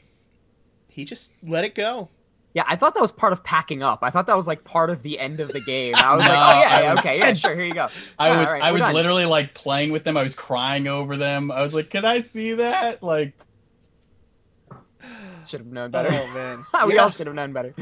[0.89, 2.09] he just let it go.
[2.53, 3.99] Yeah, I thought that was part of packing up.
[4.03, 5.95] I thought that was like part of the end of the game.
[5.97, 7.89] I was No, like, oh yeah, yeah, was- okay, yeah, sure, here you go.
[8.19, 8.95] I All was right, I was done.
[8.95, 10.17] literally like playing with them.
[10.17, 11.51] I was crying over them.
[11.51, 13.33] I was like, "Can I see that?" Like,
[15.47, 16.11] Should have known better.
[16.13, 17.03] Oh man, we Yeah.
[17.03, 17.75] all should have known better.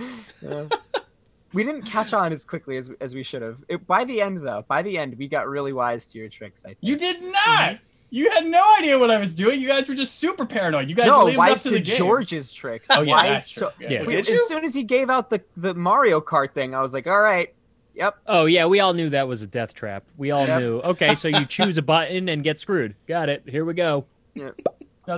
[1.52, 1.56] Yeah.
[1.56, 3.58] we didn't catch on as quickly as as we should have.
[3.68, 6.64] It, by the end, though, by the end, we got really wise to your tricks.
[6.64, 6.78] I think.
[6.80, 7.78] you did not.
[8.10, 9.58] You had no idea what I was doing.
[9.60, 10.90] You guys were just super paranoid.
[10.90, 11.96] You guys no, lived up to to the game.
[11.96, 12.88] George's tricks.
[12.92, 13.68] Oh yeah, wise that's true.
[13.68, 13.90] to- Yeah.
[13.90, 14.02] Yeah.
[14.06, 16.92] Wait, Did as soon as he gave out the the Mario Kart thing, I was
[16.92, 17.54] like, all right,
[17.94, 18.16] yep.
[18.26, 20.04] Oh yeah, we all knew that was a death trap.
[20.18, 20.60] We all Yep.
[20.60, 20.78] knew.
[20.80, 22.96] Okay, so you choose a button and get screwed.
[23.08, 23.44] Got it.
[23.46, 24.04] Here we go.
[24.34, 24.52] No,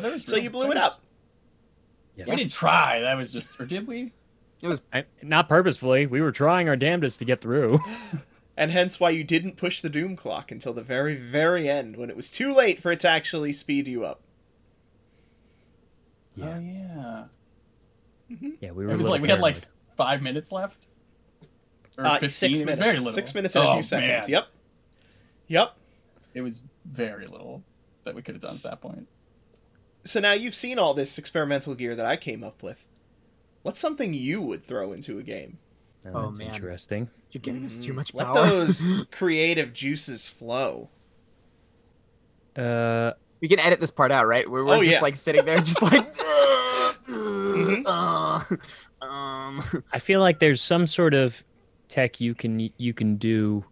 [0.01, 1.01] there was So real- you blew there it was- up.
[2.17, 2.29] Yes.
[2.29, 3.01] We didn't try.
[3.01, 4.13] That was just, or did we?
[4.93, 6.07] I, not purposefully.
[6.07, 7.81] We were trying our damnedest to get through.
[8.57, 12.09] And hence why you didn't push the doom clock until the very, very end, when
[12.09, 14.21] it was too late for it to actually speed you up.
[16.37, 16.55] Yeah.
[16.57, 17.25] Oh yeah.
[18.61, 18.93] Yeah, we were.
[18.93, 19.57] It was little like we had like
[19.97, 20.87] five minutes left.
[21.99, 22.29] Or Uh, 15.
[22.31, 22.79] six minutes.
[22.79, 23.11] very little.
[23.13, 24.29] Six minutes and a Oh, few seconds.
[24.29, 24.33] man.
[24.33, 24.47] Yep.
[25.49, 25.77] Yep.
[26.35, 27.65] It was very little.
[28.05, 29.09] that we could have done at that point.
[30.05, 32.87] So now you've seen all this experimental gear that I came up with.
[33.65, 35.59] What's something you would throw into a game?
[36.07, 36.55] Oh, Oh, that's man.
[36.55, 37.09] interesting.
[37.33, 38.47] You're giving us too much Let power.
[38.47, 40.91] those creative juices flow.
[42.57, 44.49] Uh, we can edit this part out, right?
[44.49, 45.01] Where we're Oh, just yeah.
[45.01, 46.15] like sitting there, just like.
[47.05, 47.85] Mhm.
[47.87, 51.43] uh, um, I feel like there's some sort of
[51.89, 53.65] tech you can you can do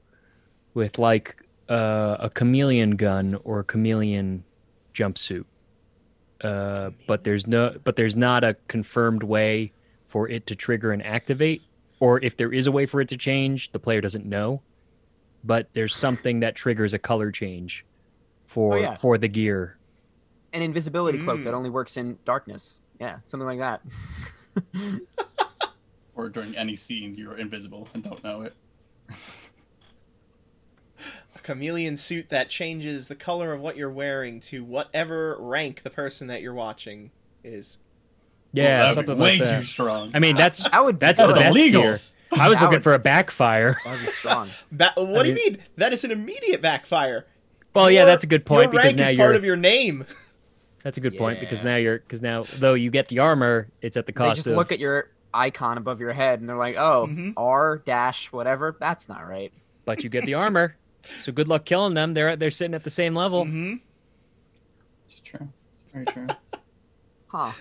[0.75, 1.37] with like
[1.71, 4.45] uh, a chameleon gun or a chameleon
[4.95, 5.45] jumpsuit.
[6.43, 9.73] Uh, but there's no but there's not a confirmed way
[10.13, 11.63] for it to trigger and activate
[11.99, 14.61] or if there is a way for it to change, the player doesn't know.
[15.43, 17.87] But there's something that triggers a color change
[18.47, 18.95] for Oh, yeah.
[18.95, 19.79] for the gear.
[20.53, 21.45] an invisibility cloak Mm.
[21.45, 22.81] that only works in darkness.
[23.01, 23.81] Yeah, something like that.
[26.15, 28.55] Or during any scene, you're invisible and don't know it.
[31.35, 35.89] A chameleon suit that changes the color of what you're wearing to whatever rank the
[35.91, 37.11] person that you're watching
[37.43, 37.79] is.
[38.53, 39.53] Yeah, Well, that'd something way like that.
[39.55, 40.11] Way too strong.
[40.15, 41.83] I mean, that's That would be that's the is best illegal.
[41.83, 42.01] gear.
[42.39, 43.79] I was That looking would- for a backfire.
[43.85, 44.49] That would be strong.
[44.73, 45.59] Ba- what I do you mean?
[45.77, 47.27] That is an immediate backfire.
[47.75, 49.19] Well, yeah, that's a good point your because rank now is you're.
[49.27, 50.05] part of your name.
[50.83, 53.97] That's a good point because now you're because now though you get the armor, it's
[53.97, 54.57] at the They cost just of.
[54.57, 57.33] look at your icon above your head and they're like, "Oh, Mhm.
[57.37, 59.53] R dash whatever." That's not right.
[59.85, 60.77] but you get the armor,
[61.25, 62.13] so good luck killing them.
[62.15, 63.45] They're they're sitting at the same level.
[63.45, 63.75] hmm
[65.07, 65.49] It's true.
[65.85, 66.27] It's very true.
[67.29, 67.53] Huh?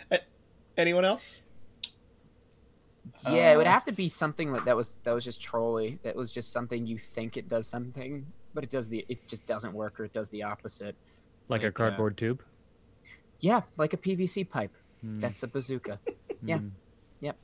[0.82, 1.42] Anyone else?
[3.30, 6.00] Yeah, it would Uh, have to be something that, that was that was just trolly.
[6.04, 9.46] That was just something you think it does something, but it does the it just
[9.46, 10.96] doesn't work or it does the opposite.
[11.48, 12.42] like a Like, uh, cardboard tube.
[13.40, 14.72] Yeah, like a PVC pipe.
[15.02, 15.20] Hmm.
[15.20, 16.00] That's a bazooka.
[16.44, 16.60] yeah.
[17.20, 17.38] yep.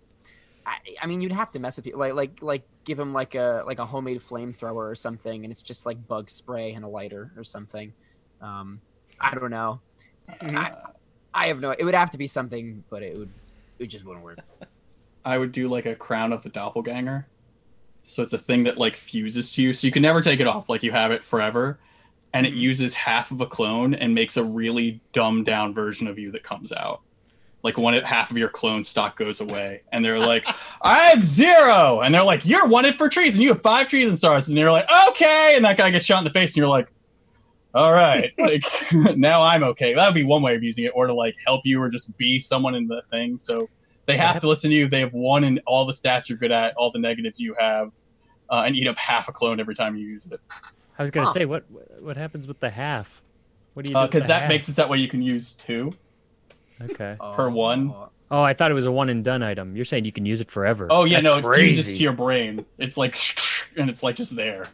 [0.65, 3.35] I, I mean, you'd have to mess with people, like like like give them like
[3.35, 6.87] a like a homemade flamethrower or something, and it's just like bug spray and a
[6.87, 7.93] lighter or something.
[8.41, 8.81] Um,
[9.19, 9.81] I don't know.
[10.41, 10.75] I,
[11.37, 11.69] I have no.
[11.71, 13.29] It would have to be something, but it would
[13.79, 14.39] it just wouldn't work.
[15.23, 17.27] I would do like a crown of the doppelganger.
[18.01, 20.47] So it's a thing that like fuses to you, so you can never take it
[20.47, 20.67] off.
[20.67, 21.77] Like you have it forever,
[22.33, 22.59] and it Mhm.
[22.59, 26.43] uses half of a clone and makes a really dumbed down version of you that
[26.43, 27.01] comes out.
[27.63, 30.45] Like one, half of your clone stock goes away, and they're like,
[30.81, 34.47] "I'm zero," and they're like, "You're wanted for trees, and you have five treason stars,"
[34.47, 36.87] and they're like, "Okay," and that guy gets shot in the face, and you're like,
[37.77, 38.63] "All right, like
[39.17, 41.61] now I'm okay." That would be one way of using it, or to like help
[41.65, 43.37] you, or just be someone in the thing.
[43.39, 43.67] So
[44.07, 44.87] they have to listen to you.
[44.89, 47.89] They have one in all the stats you're good at, all the negatives you have,
[48.49, 50.39] uh, and eat up half a clone every time you use it.
[50.97, 51.33] I was gonna Huh.
[51.33, 51.63] say what
[51.99, 53.21] what happens with the half?
[53.73, 54.01] What do you do?
[54.03, 54.49] Because Uh, that half?
[54.49, 55.93] makes it that way you can use two.
[56.81, 57.17] okay.
[57.35, 57.93] Per one?
[58.29, 59.75] Oh, I thought it was a one and done item.
[59.75, 60.87] You're saying you can use it forever.
[60.89, 61.75] Oh yeah, That's no, it crazy.
[61.75, 62.65] fuses to your brain.
[62.77, 63.17] It's like,
[63.77, 64.65] and it's like just there.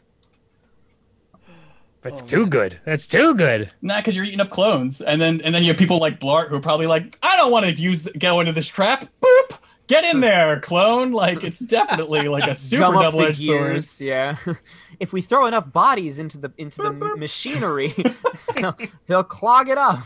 [2.03, 2.49] That's Oh, too man.
[2.49, 2.79] good.
[2.85, 3.71] That's too good.
[3.81, 6.49] Nah, because you're eating up clones, and then and then you have people like Blart
[6.49, 9.07] who are probably like, I don't want to use go into this trap.
[9.21, 11.11] Boop, get in there, clone.
[11.13, 13.85] Like it's definitely like a super gum double edged sword.
[13.99, 14.35] Yeah.
[14.99, 17.93] if we throw enough bodies into the into the machinery,
[18.57, 20.03] they'll, they'll clog it up.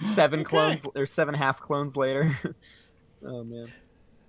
[0.00, 0.48] seven Okay.
[0.50, 2.38] clones or seven half clones later.
[3.24, 3.72] oh man.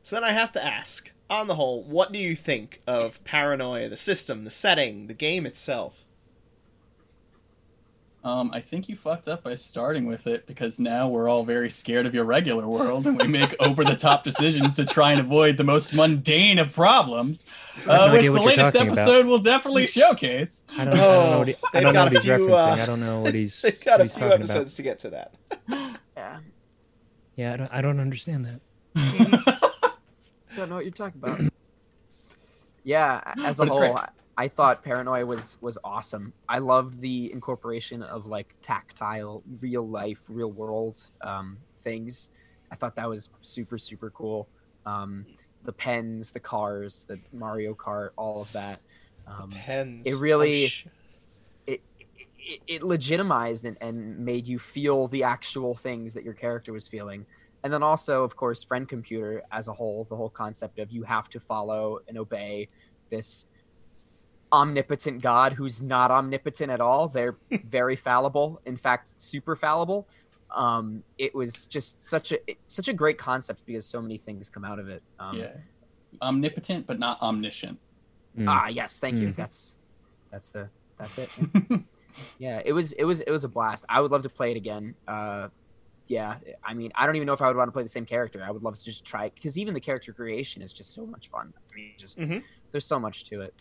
[0.03, 3.89] So then I have to ask, on the whole, what do you think of Paranoia,
[3.89, 6.03] the system, the setting, the game itself?
[8.21, 11.69] Um, I think you fucked up by starting with it because now we're all very
[11.69, 15.21] scared of your regular world, and we make over the top decisions to try and
[15.21, 17.45] avoid the most mundane of problems,
[17.87, 18.97] uh, no which the latest talking about.
[18.97, 20.65] episode will definitely showcase.
[20.77, 22.31] I don't, I don't know what he, I don't know got what a he's few,
[22.33, 22.77] referencing.
[22.77, 23.61] uh, I don't know what he's.
[23.61, 24.75] They've got what a few episodes About.
[24.75, 25.33] to get to that.
[26.17, 26.39] Yeah.
[27.37, 28.59] Yeah, I don't, I don't understand that.
[30.59, 31.41] don't know what you're talking about.
[32.83, 33.91] yeah, as a whole, great.
[33.95, 36.33] I, I thought Paranoia was was awesome.
[36.47, 42.29] I loved the incorporation of like tactile, real life, real world um, things.
[42.71, 44.47] I thought that was super super cool.
[44.85, 45.25] Um,
[45.63, 48.79] the pens, the cars, the Mario Kart, all of that.
[49.27, 50.07] Um, Pens.
[50.07, 50.85] it really- Oh, sh-
[51.67, 51.81] it,
[52.39, 56.87] it, it legitimized and, and made you feel the actual things that your character was
[56.87, 57.25] feeling.
[57.63, 61.03] And then also, of course, friend computer as a whole, the whole concept of you
[61.03, 62.69] have to follow and obey
[63.09, 63.47] this
[64.51, 67.07] omnipotent God who's not omnipotent at all.
[67.07, 70.07] They're very fallible, in fact, super fallible.
[70.51, 74.49] Um, it was just such a it- such a great concept because so many things
[74.49, 75.03] come out of it.
[75.19, 75.51] Um, yeah,
[76.21, 77.77] omnipotent but not omniscient.
[78.37, 78.45] Mm.
[78.47, 79.27] Ah, yes, thank you.
[79.29, 79.35] Mhm.
[79.35, 79.75] That's
[80.31, 81.29] that's the that's it.
[82.39, 83.85] yeah, it was it was it was a blast.
[83.87, 84.95] I would love to play it again.
[85.07, 85.49] Uh,
[86.09, 88.05] yeah, I mean, I don't even know if I would want to play the same
[88.05, 88.43] character.
[88.43, 91.05] I would love to just try it because even the character creation is just so
[91.05, 91.53] much fun.
[91.55, 92.43] I mean, just Mhm.
[92.71, 93.53] there's so much to it.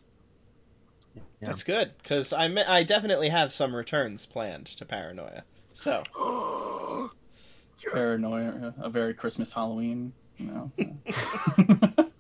[1.41, 5.45] That's good because I I definitely have some returns planned to Paranoia.
[5.73, 6.03] So
[7.93, 10.13] Paranoia, a very Christmas Halloween.
[10.37, 10.73] You know.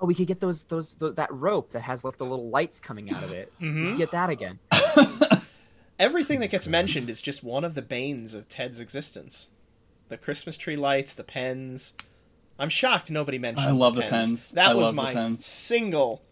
[0.00, 2.80] Oh, we could get those those th- that rope that has like the little lights
[2.80, 3.52] coming out of it.
[3.60, 3.88] We Mhm.
[3.90, 4.58] could get that again.
[5.98, 9.48] everything that gets mentioned is just one of the banes of Ted's existence.
[10.08, 11.94] The Christmas tree lights, the pens.
[12.58, 13.68] I'm shocked nobody mentioned.
[13.68, 14.50] I love the pens.
[14.52, 15.44] That I was love the my pens.
[15.44, 16.22] single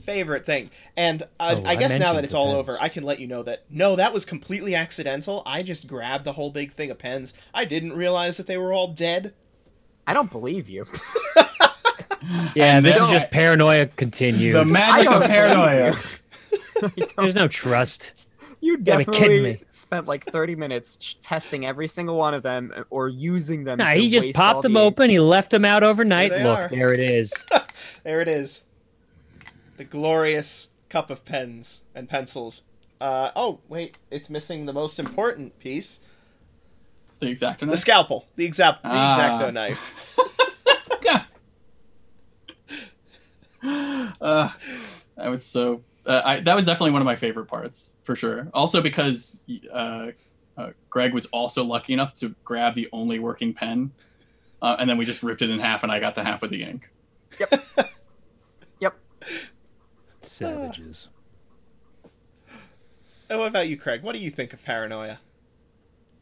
[0.00, 0.70] favorite thing.
[0.96, 2.58] And I, Oh, I I guess now that it's all pens.
[2.58, 5.42] over, I can let you know that no, that was completely accidental.
[5.46, 7.32] I just grabbed the whole big thing of pens.
[7.54, 9.34] I didn't realize that they were all dead.
[10.06, 10.86] I don't believe you.
[12.54, 14.54] Yeah, And this is just paranoia continued.
[14.56, 15.96] the magic of paranoia.
[17.16, 18.12] There's no trust.
[18.60, 19.60] You gotta be kidding definitely me.
[19.70, 23.78] spent like 30 minutes testing every single one of them uh, or using them.
[23.78, 25.10] Nah, to he just waste popped them the- open.
[25.10, 26.30] He left them out overnight.
[26.30, 26.68] There Look, are.
[26.68, 27.32] there it is.
[28.04, 28.64] There it is.
[29.76, 32.62] The glorious cup of pens and pencils.
[33.00, 36.00] Uh, oh, wait, it's missing the most important piece.
[37.20, 38.26] The exact The scalpel.
[38.36, 39.38] The exact the Ah.
[39.40, 40.16] exacto knife.
[44.20, 44.50] uh,
[45.16, 45.82] that was so.
[46.08, 48.48] Uh, I, that was definitely one of my favorite parts for sure.
[48.54, 50.12] Also because uh,
[50.56, 53.92] uh, Greg was also lucky enough to grab the only working pen,
[54.62, 56.50] uh, and then we just ripped it in half, and I got the half with
[56.50, 56.90] the ink.
[57.38, 57.62] Yep.
[58.80, 58.94] Yep.
[60.22, 61.08] Savages.
[63.28, 64.04] And what about you, Craig?
[64.04, 65.18] What do you think of paranoia?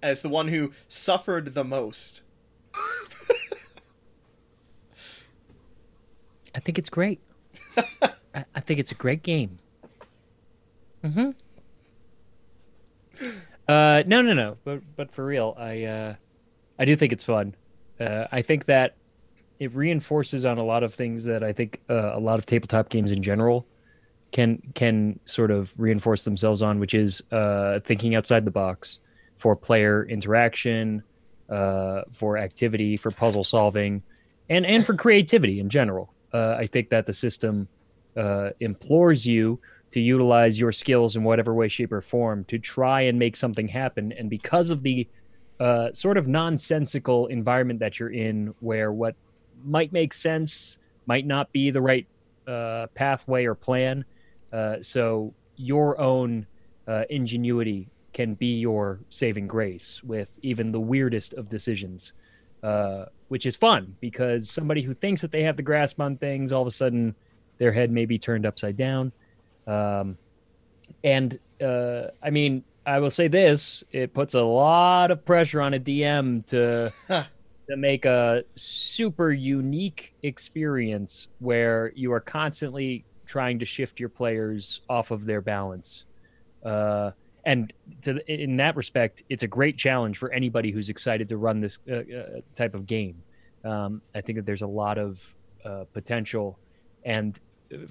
[0.03, 2.23] As the one who suffered the most.
[6.55, 7.21] I think it's great.
[8.35, 9.59] I, I think it's a great game.
[11.05, 11.31] Mm-hmm.
[13.69, 14.57] Uh, no, no, no.
[14.65, 16.15] But but for real, I uh,
[16.79, 17.55] I do think it's fun.
[17.99, 18.97] Uh, I think that
[19.59, 22.89] it reinforces on a lot of things that I think uh, a lot of tabletop
[22.89, 23.67] games in general
[24.33, 28.99] can can sort of reinforce themselves on, which is uh, thinking outside the box
[29.37, 31.03] for player interaction,
[31.49, 34.03] uh, for activity, for puzzle solving,
[34.49, 36.13] and and for creativity in general.
[36.33, 37.69] Uh, I think that the system
[38.17, 43.03] uh, implores you to utilize your skills in whatever way, shape, or form to try
[43.03, 44.13] and make something happen.
[44.13, 45.09] And because of the
[45.61, 49.15] uh, sort of nonsensical environment that you're in, where what
[49.65, 52.07] might make sense might not be the right
[52.47, 54.05] uh, pathway or plan,
[54.53, 56.47] uh, so your own
[56.87, 62.13] uh, ingenuity can be your saving grace with even the weirdest of decisions,
[62.63, 66.53] uh, which is fun because somebody who thinks that they have the grasp on things,
[66.53, 67.15] all of a sudden
[67.59, 69.13] their head may be turned upside down.
[69.67, 70.19] Um,
[71.03, 75.75] and uh, I mean, I will say this: it puts a lot of pressure on
[75.75, 76.93] a DM to
[77.69, 84.81] to make a super unique experience where you are constantly trying to shift your players
[84.89, 86.05] off of their balance.
[86.65, 87.11] Uh,
[87.45, 91.61] and to, in that respect, it's a great challenge for anybody who's excited to run
[91.61, 93.23] this uh, uh, type of game.
[93.65, 95.21] Um, I think that there's a lot of
[95.65, 96.59] uh, potential,
[97.05, 97.39] and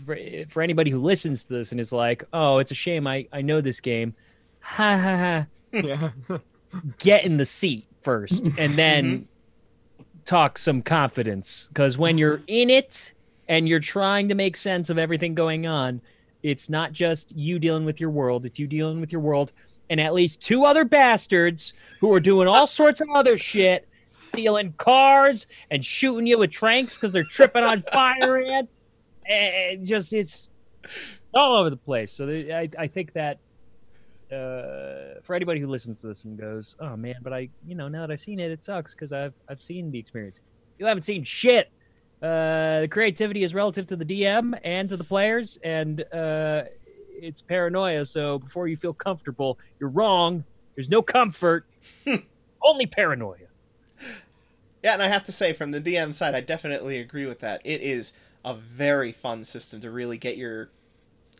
[0.05, 0.17] for,
[0.49, 3.41] for anybody who listens to this and is like, "Oh, it's a shame I I
[3.41, 4.15] know this game,"
[4.59, 5.45] ha ha ha.
[5.71, 6.11] Yeah.
[6.99, 10.03] Get in the seat first, and then mm-hmm.
[10.25, 11.67] talk some confidence.
[11.69, 13.13] Because when you're in it
[13.47, 16.01] and you're trying to make sense of everything going on,
[16.43, 19.51] it's not just you dealing with your world; it's you dealing with your world
[19.89, 23.87] and at least two other bastards who are doing all sorts of other shit,
[24.29, 28.84] stealing cars and shooting you with tranks because they're tripping on fire ants.
[29.29, 30.49] And just it's
[31.33, 32.11] all over the place.
[32.11, 33.39] So they, I, I think that
[34.31, 37.87] uh, for anybody who listens to this and goes, "Oh man," but I, you know,
[37.87, 40.39] now that I've seen it, it sucks because I've I've seen the experience.
[40.79, 41.71] You haven't seen shit.
[42.21, 46.63] Uh, the creativity is relative to the DM and to the players, and uh,
[47.21, 48.05] it's paranoia.
[48.05, 50.43] So before you feel comfortable, you're wrong.
[50.75, 51.65] There's no comfort,
[52.63, 53.37] only paranoia.
[54.83, 57.61] Yeah, and I have to say, from the DM side, I definitely agree with that.
[57.63, 58.13] It is
[58.45, 60.69] a very fun system to really get your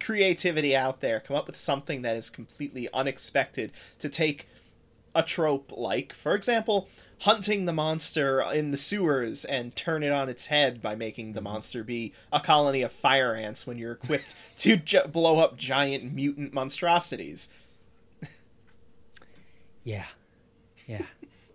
[0.01, 4.47] creativity out there, come up with something that is completely unexpected, to take
[5.13, 6.89] a trope like, for example,
[7.21, 11.39] hunting the monster in the sewers and turn it on its head by making the
[11.39, 11.53] mm-hmm.
[11.53, 16.13] monster be a colony of fire ants when you're equipped to ju- blow up giant
[16.13, 17.49] mutant monstrosities.
[19.85, 20.05] Yeah,
[20.87, 21.05] yeah.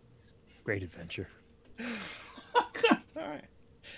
[0.65, 1.29] Great adventure.
[1.81, 1.89] All
[3.17, 3.45] right.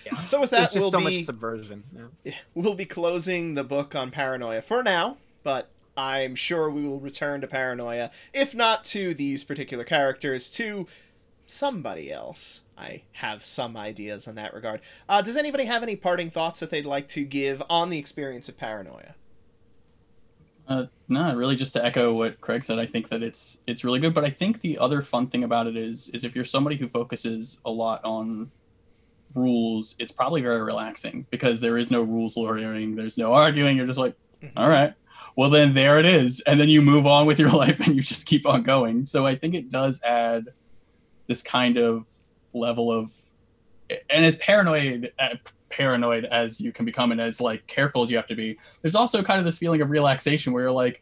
[0.05, 0.15] Yeah.
[0.25, 2.11] So with There's that, just we'll so be much subversion.
[2.23, 2.33] Yeah.
[2.53, 7.41] we'll be closing the book on paranoia for now, but I'm sure we will return
[7.41, 10.87] to paranoia, if not to these particular characters, to
[11.45, 12.61] somebody else.
[12.77, 14.81] I have some ideas in that regard.
[15.07, 18.49] Uh, does anybody have any parting thoughts that they'd like to give on the experience
[18.49, 19.15] of paranoia?
[20.67, 23.99] Uh, no, really, just to echo what Craig said, I think that it's it's really
[23.99, 24.13] good.
[24.13, 26.87] But I think the other fun thing about it is is if you're somebody who
[26.87, 28.49] focuses a lot on
[29.35, 33.77] rules, it's probably very relaxing because there is no rules lawyering, there's no arguing.
[33.77, 34.57] You're just like, Mm-hmm.
[34.57, 34.93] all right,
[35.37, 38.01] well then there it is, and then you move on with your life and you
[38.01, 39.05] just keep on going.
[39.05, 40.49] So I think it does add
[41.27, 42.07] this kind of
[42.53, 43.11] level of,
[44.09, 45.35] and as paranoid uh,
[45.69, 48.93] paranoid as you can become and as like careful as you have to be there's
[48.95, 51.01] also kind of this feeling of relaxation where you're like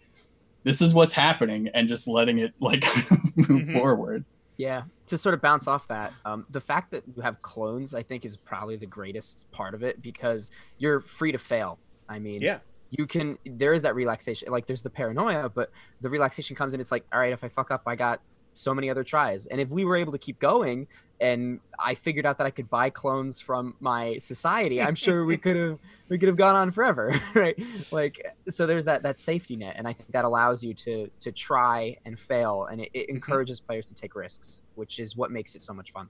[0.64, 2.84] this is what's happening and just letting it like
[3.36, 3.74] move Mhm.
[3.74, 4.24] forward
[4.58, 8.04] Yeah, to sort of bounce off that, um, the fact that you have clones, I
[8.04, 11.78] think, is probably the greatest part of it because you're free to fail.
[12.10, 12.60] I mean, Yeah.
[12.90, 13.38] you can.
[13.46, 14.52] There is that relaxation.
[14.52, 16.82] Like, there's the paranoia, but the relaxation comes in.
[16.82, 18.20] It's like, all right, if I fuck up, I got
[18.54, 19.46] so many other tries.
[19.48, 20.88] And if we were able to keep going,
[21.20, 25.38] and I figured out that I could buy clones from my society, I'm sure we
[25.38, 25.80] could have
[26.10, 27.58] we could have gone on forever, right?
[27.92, 31.32] Like, so there's that that safety net, and I think that allows you to to
[31.32, 33.16] try and fail, and it, it mm-hmm.
[33.16, 36.10] encourages players to take risks, which is what makes it so much fun.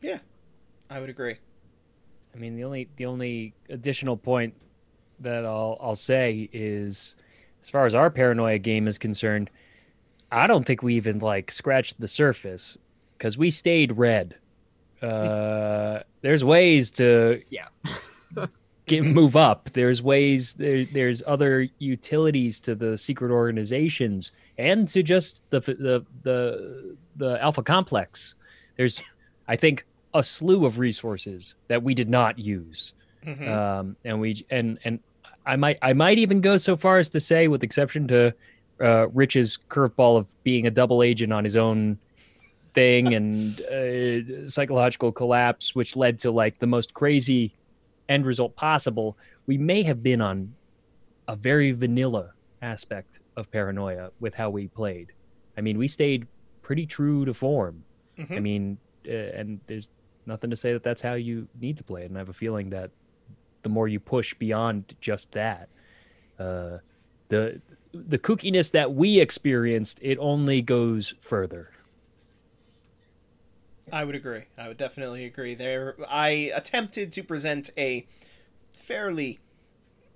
[0.00, 0.18] Yeah.
[0.88, 1.36] I would agree.
[2.34, 4.54] I mean, the only the only additional point
[5.20, 7.14] that I'll I'll say is,
[7.62, 9.50] as far as our paranoia game is concerned,
[10.36, 12.76] I don't think we even like scratched the surface
[13.16, 14.34] because we stayed red.
[15.02, 17.68] Uh, there's ways to Yeah.
[18.86, 19.70] get move up.
[19.72, 26.04] There's ways there, there's other utilities to the secret organizations and to just the the
[26.22, 28.34] the the alpha complex.
[28.76, 29.02] There's,
[29.48, 29.84] I think,
[30.14, 32.92] a slew of resources that we did not use
[33.24, 33.48] Mhm.
[33.48, 35.00] um, and we and and
[35.46, 38.32] I might I might even go so far as to say, with exception to
[38.80, 41.98] uh, Rich's curveball of being a double agent on his own
[42.74, 47.54] thing and uh, psychological collapse, which led to like the most crazy
[48.08, 49.16] end result possible,
[49.46, 50.54] we may have been on
[51.26, 55.12] a very vanilla aspect of paranoia with how we played.
[55.56, 56.26] I mean, we stayed
[56.62, 57.84] pretty true to form.
[58.18, 58.42] I Mhm.
[58.42, 59.90] mean, uh, and there's
[60.26, 62.06] nothing to say that that's how you need to play it.
[62.06, 62.90] And I have a feeling that
[63.62, 65.68] the more you push beyond just that,
[66.38, 66.78] uh,
[67.28, 67.60] the
[68.06, 71.70] the kookiness that we experienced, it only goes further.
[73.92, 74.44] I would agree.
[74.58, 75.54] I would definitely agree.
[75.54, 78.06] There, I attempted to present a
[78.72, 79.38] fairly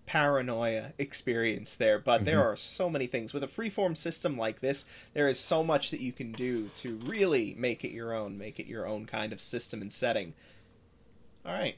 [0.06, 4.84] paranoia experience there, but there are so many things with a freeform system like this.
[5.14, 8.58] There is so much that you can do to really make it your own, make
[8.58, 10.34] it your own kind of system and setting.
[11.46, 11.76] All right.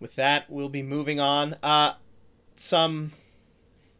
[0.00, 1.56] With that, we'll be moving on.
[1.62, 1.94] Uh,
[2.54, 3.12] some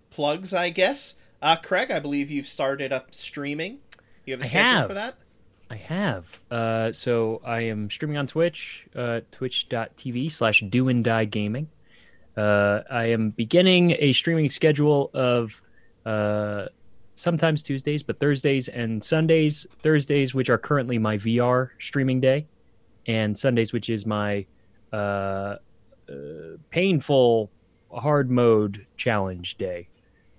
[0.08, 1.16] plugs, I guess.
[1.42, 3.78] Uh, Craig, I believe you've started up streaming.
[4.26, 4.88] You have a I schedule have.
[4.88, 5.16] for that?
[5.70, 6.26] I have.
[6.50, 11.68] Uh, so I am streaming on Twitch, uh, twitch.tv slash do and die gaming.
[12.36, 15.62] Uh, I am beginning a streaming schedule of
[16.04, 16.66] uh,
[17.14, 19.66] sometimes Tuesdays, but Thursdays and Sundays.
[19.78, 22.46] Thursdays, which are currently my VR streaming day,
[23.06, 24.46] and Sundays, which is my
[24.92, 25.56] uh, uh,
[26.70, 27.50] painful
[27.92, 29.88] hard mode challenge day.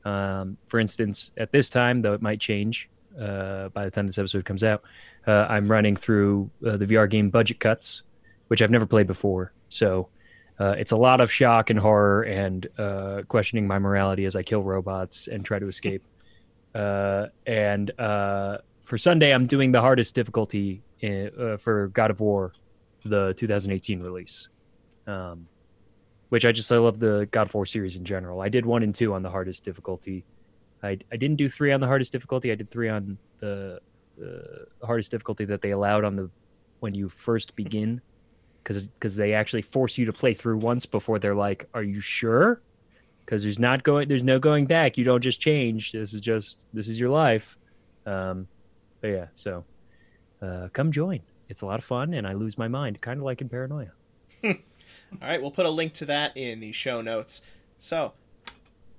[0.04, 2.89] Um, for instance, at this time, though it might change
[3.20, 4.84] uh, by the time this episode comes out,
[5.28, 8.04] uh, I'm running through uh, the VR game Budget Cuts,
[8.47, 9.54] which I've never played before.
[9.70, 10.10] So
[10.60, 14.43] uh, it's a lot of shock and horror and uh, questioning my morality as I
[14.43, 16.04] kill robots and try to escape.
[16.76, 22.54] uh, and for Sunday, I'm doing the hardest difficulty in, for God of War,
[23.04, 24.47] the 2018 release.
[25.08, 25.47] Um,
[26.32, 28.40] which I just I love the God War series in general.
[28.40, 30.24] I did one and two on the hardest difficulty.
[30.82, 32.54] I, I didn't do three on the hardest difficulty.
[32.54, 33.82] I did three on the,
[34.18, 36.30] the hardest difficulty that they allowed on the
[36.80, 38.00] when you first begin,
[38.64, 42.00] because because they actually force you to play through once before they're like, "Are you
[42.00, 42.62] sure?"
[43.26, 44.98] Because there's not going there's no going back.
[44.98, 45.92] You don't just change.
[45.92, 47.58] This is just this is your life.
[48.06, 48.48] Um,
[49.02, 49.66] but yeah, so
[50.42, 51.20] uh, come join.
[51.50, 53.92] It's a lot of fun, and I lose my mind, kind of like in Paranoia.
[55.22, 57.41] All right, we'll put a link to that in the show notes.
[57.78, 58.14] So,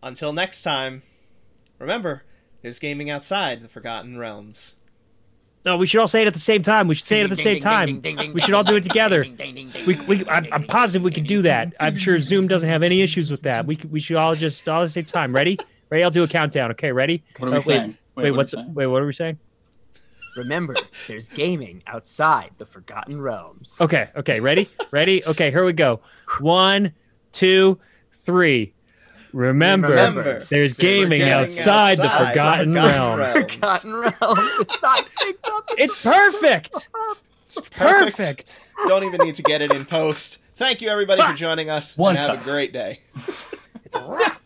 [0.03, 1.03] until next time,
[1.79, 2.23] remember,
[2.63, 4.77] there's gaming outside the Forgotten Realms.
[5.65, 6.89] No, we should all say it at the same time.
[6.89, 8.03] We should say it at the same time.
[8.33, 9.25] We should all do it together.
[9.87, 11.73] We, we, I'm, I'm positive we can do that.
[11.79, 13.65] I'm sure Zoom doesn't have any issues with that.
[13.65, 15.33] We, we should all just all at the same time.
[15.33, 15.59] Ready?
[15.89, 16.03] Ready?
[16.03, 16.73] I'll do a countdown.
[16.73, 17.23] Okay, ready?
[17.39, 17.99] What are we Uh, wait, saying?
[18.17, 18.75] Wait, what what's saying?
[18.75, 18.87] wait?
[18.87, 19.39] What are we saying?
[20.37, 20.75] Remember,
[21.09, 23.77] there's gaming outside the Forgotten Realms.
[23.81, 24.69] Okay, okay, ready?
[24.91, 25.25] Ready?
[25.27, 26.01] Okay, here we go.
[26.41, 26.93] One,
[27.33, 27.79] two,
[28.13, 28.73] three.
[29.33, 33.35] Remember, Remember, there's gaming, gaming outside, the outside Forgotten the Forgotten Realms.
[33.35, 33.53] Realms.
[33.55, 34.51] Forgotten Realms.
[34.61, 35.65] It's not synced up.
[35.79, 36.89] It's perfect.
[37.47, 38.17] It's Perfect.
[38.17, 38.59] perfect.
[38.87, 40.39] Don't even need to get it in post.
[40.57, 42.47] Thank you, everybody, for joining us, One and have cut.
[42.47, 43.01] a great day.
[43.85, 44.42] It's a wrap.